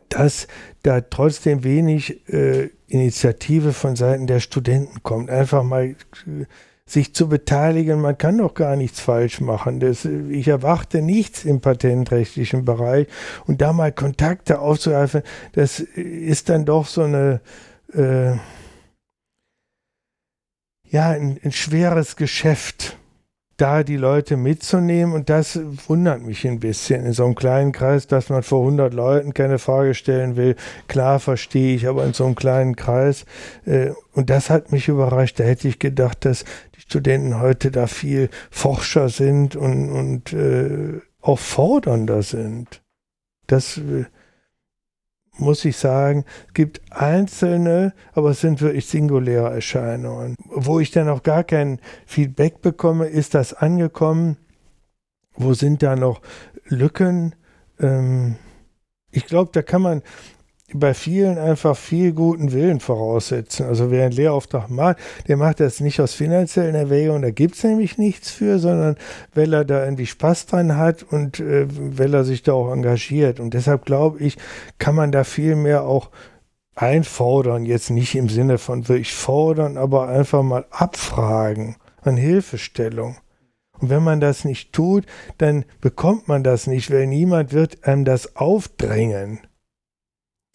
dass 0.09 0.47
da 0.83 0.99
trotzdem 0.99 1.63
wenig 1.63 2.27
äh, 2.27 2.69
Initiative 2.87 3.71
von 3.71 3.95
Seiten 3.95 4.27
der 4.27 4.41
Studenten 4.41 5.03
kommt. 5.03 5.29
Einfach 5.29 5.63
mal 5.63 5.85
äh, 5.85 5.95
sich 6.85 7.13
zu 7.13 7.29
beteiligen, 7.29 8.01
man 8.01 8.17
kann 8.17 8.37
doch 8.37 8.53
gar 8.53 8.75
nichts 8.75 8.99
falsch 8.99 9.39
machen. 9.39 9.79
Das, 9.79 10.03
ich 10.05 10.49
erwarte 10.49 11.01
nichts 11.01 11.45
im 11.45 11.61
patentrechtlichen 11.61 12.65
Bereich 12.65 13.07
und 13.45 13.61
da 13.61 13.71
mal 13.71 13.93
Kontakte 13.93 14.59
aufzugreifen, 14.59 15.21
das 15.53 15.79
ist 15.79 16.49
dann 16.49 16.65
doch 16.65 16.87
so 16.87 17.03
eine 17.03 17.39
äh, 17.93 18.37
ja, 20.89 21.09
ein, 21.09 21.39
ein 21.43 21.51
schweres 21.51 22.15
Geschäft, 22.15 22.97
da 23.57 23.83
die 23.83 23.97
Leute 23.97 24.37
mitzunehmen. 24.37 25.13
Und 25.13 25.29
das 25.29 25.59
wundert 25.87 26.21
mich 26.21 26.47
ein 26.47 26.59
bisschen 26.59 27.05
in 27.05 27.13
so 27.13 27.25
einem 27.25 27.35
kleinen 27.35 27.71
Kreis, 27.71 28.07
dass 28.07 28.29
man 28.29 28.43
vor 28.43 28.61
100 28.61 28.93
Leuten 28.93 29.33
keine 29.33 29.59
Frage 29.59 29.95
stellen 29.95 30.35
will. 30.35 30.55
Klar 30.87 31.19
verstehe 31.19 31.75
ich, 31.75 31.87
aber 31.87 32.05
in 32.05 32.13
so 32.13 32.25
einem 32.25 32.35
kleinen 32.35 32.75
Kreis. 32.75 33.25
Äh, 33.65 33.91
und 34.13 34.29
das 34.29 34.49
hat 34.49 34.71
mich 34.71 34.87
überrascht. 34.87 35.39
Da 35.39 35.43
hätte 35.43 35.67
ich 35.67 35.79
gedacht, 35.79 36.23
dass 36.23 36.45
die 36.75 36.81
Studenten 36.81 37.39
heute 37.39 37.71
da 37.71 37.87
viel 37.87 38.29
Forscher 38.51 39.09
sind 39.09 39.55
und, 39.55 39.91
und 39.91 40.33
äh, 40.33 41.01
auch 41.21 41.39
fordernder 41.39 42.21
sind. 42.21 42.81
Das 43.47 43.77
äh, 43.77 44.05
muss 45.37 45.65
ich 45.65 45.77
sagen, 45.77 46.25
es 46.47 46.53
gibt 46.53 46.81
einzelne, 46.91 47.93
aber 48.13 48.31
es 48.31 48.41
sind 48.41 48.61
wirklich 48.61 48.87
singuläre 48.87 49.49
Erscheinungen. 49.49 50.35
Wo 50.45 50.79
ich 50.79 50.91
dann 50.91 51.09
auch 51.09 51.23
gar 51.23 51.43
kein 51.43 51.79
Feedback 52.05 52.61
bekomme, 52.61 53.07
ist 53.07 53.33
das 53.33 53.53
angekommen? 53.53 54.37
Wo 55.35 55.53
sind 55.53 55.83
da 55.83 55.95
noch 55.95 56.21
Lücken? 56.65 57.35
Ähm, 57.79 58.35
ich 59.11 59.25
glaube, 59.25 59.51
da 59.53 59.61
kann 59.61 59.81
man 59.81 60.01
bei 60.73 60.93
vielen 60.93 61.37
einfach 61.37 61.77
viel 61.77 62.11
guten 62.11 62.51
Willen 62.51 62.81
voraussetzen. 62.81 63.65
Also 63.65 63.89
wer 63.89 64.03
einen 64.03 64.11
Lehrauftrag 64.11 64.69
macht, 64.69 64.97
der 65.27 65.37
macht 65.37 65.61
das 65.61 65.79
nicht 65.79 66.01
aus 66.01 66.13
finanziellen 66.13 66.75
Erwägungen, 66.75 67.21
da 67.21 67.31
gibt 67.31 67.55
es 67.55 67.63
nämlich 67.63 67.97
nichts 67.97 68.29
für, 68.31 68.59
sondern 68.59 68.97
weil 69.33 69.53
er 69.53 69.63
da 69.63 69.85
irgendwie 69.85 70.05
Spaß 70.05 70.47
dran 70.47 70.75
hat 70.75 71.03
und 71.03 71.39
äh, 71.39 71.67
weil 71.69 72.13
er 72.13 72.25
sich 72.25 72.43
da 72.43 72.53
auch 72.53 72.71
engagiert. 72.71 73.39
Und 73.39 73.53
deshalb 73.53 73.85
glaube 73.85 74.19
ich, 74.19 74.37
kann 74.77 74.95
man 74.95 75.13
da 75.13 75.23
viel 75.23 75.55
mehr 75.55 75.83
auch 75.83 76.09
einfordern, 76.75 77.65
jetzt 77.65 77.89
nicht 77.89 78.15
im 78.15 78.27
Sinne 78.27 78.57
von 78.57 78.87
wirklich 78.89 79.13
fordern, 79.13 79.77
aber 79.77 80.09
einfach 80.09 80.43
mal 80.43 80.65
abfragen 80.69 81.77
an 82.01 82.17
Hilfestellung. 82.17 83.17
Und 83.79 83.89
wenn 83.89 84.03
man 84.03 84.19
das 84.19 84.43
nicht 84.43 84.73
tut, 84.73 85.05
dann 85.37 85.63
bekommt 85.81 86.27
man 86.27 86.43
das 86.43 86.67
nicht, 86.67 86.91
weil 86.91 87.07
niemand 87.07 87.53
wird 87.53 87.85
einem 87.85 88.05
das 88.05 88.35
aufdrängen. 88.35 89.39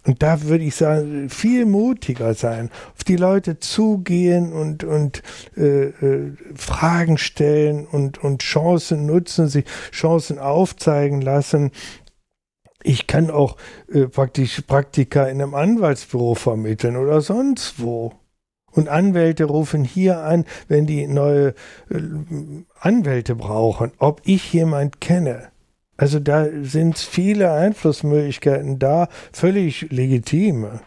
Und 0.04 0.22
da 0.22 0.42
würde 0.42 0.64
ich 0.64 0.74
sagen, 0.74 1.28
viel 1.28 1.64
mutiger 1.64 2.34
sein, 2.34 2.70
auf 2.96 3.04
die 3.04 3.16
Leute 3.16 3.60
zugehen 3.60 4.52
und, 4.52 4.82
und 4.82 5.22
äh, 5.56 5.84
äh, 5.84 6.32
Fragen 6.56 7.18
stellen 7.18 7.86
und, 7.86 8.18
und 8.22 8.42
Chancen 8.42 9.06
nutzen, 9.06 9.48
sich 9.48 9.64
Chancen 9.92 10.40
aufzeigen 10.40 11.20
lassen. 11.20 11.70
Ich 12.82 13.06
kann 13.06 13.30
auch 13.30 13.56
äh, 13.92 14.06
praktisch 14.06 14.60
Praktika 14.62 15.26
in 15.26 15.40
einem 15.40 15.54
Anwaltsbüro 15.54 16.34
vermitteln 16.34 16.96
oder 16.96 17.20
sonst 17.20 17.80
wo. 17.80 18.12
Und 18.72 18.88
Anwälte 18.88 19.44
rufen 19.44 19.84
hier 19.84 20.20
an, 20.20 20.46
wenn 20.66 20.86
die 20.86 21.06
neue 21.06 21.48
äh, 21.90 22.00
Anwälte 22.80 23.36
brauchen, 23.36 23.92
ob 23.98 24.22
ich 24.24 24.52
jemand 24.52 25.00
kenne. 25.00 25.51
Also 26.02 26.18
da 26.18 26.48
sind 26.62 26.98
viele 26.98 27.52
Einflussmöglichkeiten 27.52 28.80
da, 28.80 29.06
völlig 29.32 29.82
legitime. 29.92 30.80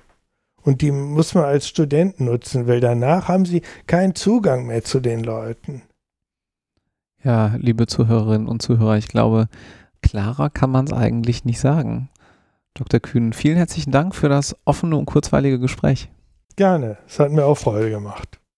Und 0.61 0.81
die 0.81 0.91
muss 0.91 1.33
man 1.33 1.45
als 1.45 1.69
Student 1.69 2.19
nutzen, 2.19 2.67
weil 2.67 2.81
danach 2.81 3.29
haben 3.29 3.45
sie 3.45 3.61
keinen 3.87 4.15
Zugang 4.15 4.65
mehr 4.65 4.83
zu 4.83 4.99
den 4.99 5.23
Leuten. 5.23 5.83
Ja, 7.23 7.55
liebe 7.57 7.87
Zuhörerinnen 7.87 8.49
und 8.49 8.61
Zuhörer, 8.61 8.97
ich 8.97 9.07
glaube, 9.07 9.47
klarer 10.01 10.49
kann 10.49 10.69
man 10.69 10.83
es 10.83 10.91
eigentlich 10.91 11.45
nicht 11.45 11.61
sagen. 11.61 12.09
Dr. 12.73 12.99
Kühn, 12.99 13.31
vielen 13.31 13.55
herzlichen 13.55 13.91
Dank 13.91 14.15
für 14.15 14.27
das 14.27 14.57
offene 14.65 14.97
und 14.97 15.05
kurzweilige 15.05 15.59
Gespräch. 15.59 16.09
Gerne, 16.57 16.97
es 17.07 17.19
hat 17.19 17.31
mir 17.31 17.45
auch 17.45 17.57
Freude 17.57 17.89
gemacht. 17.89 18.41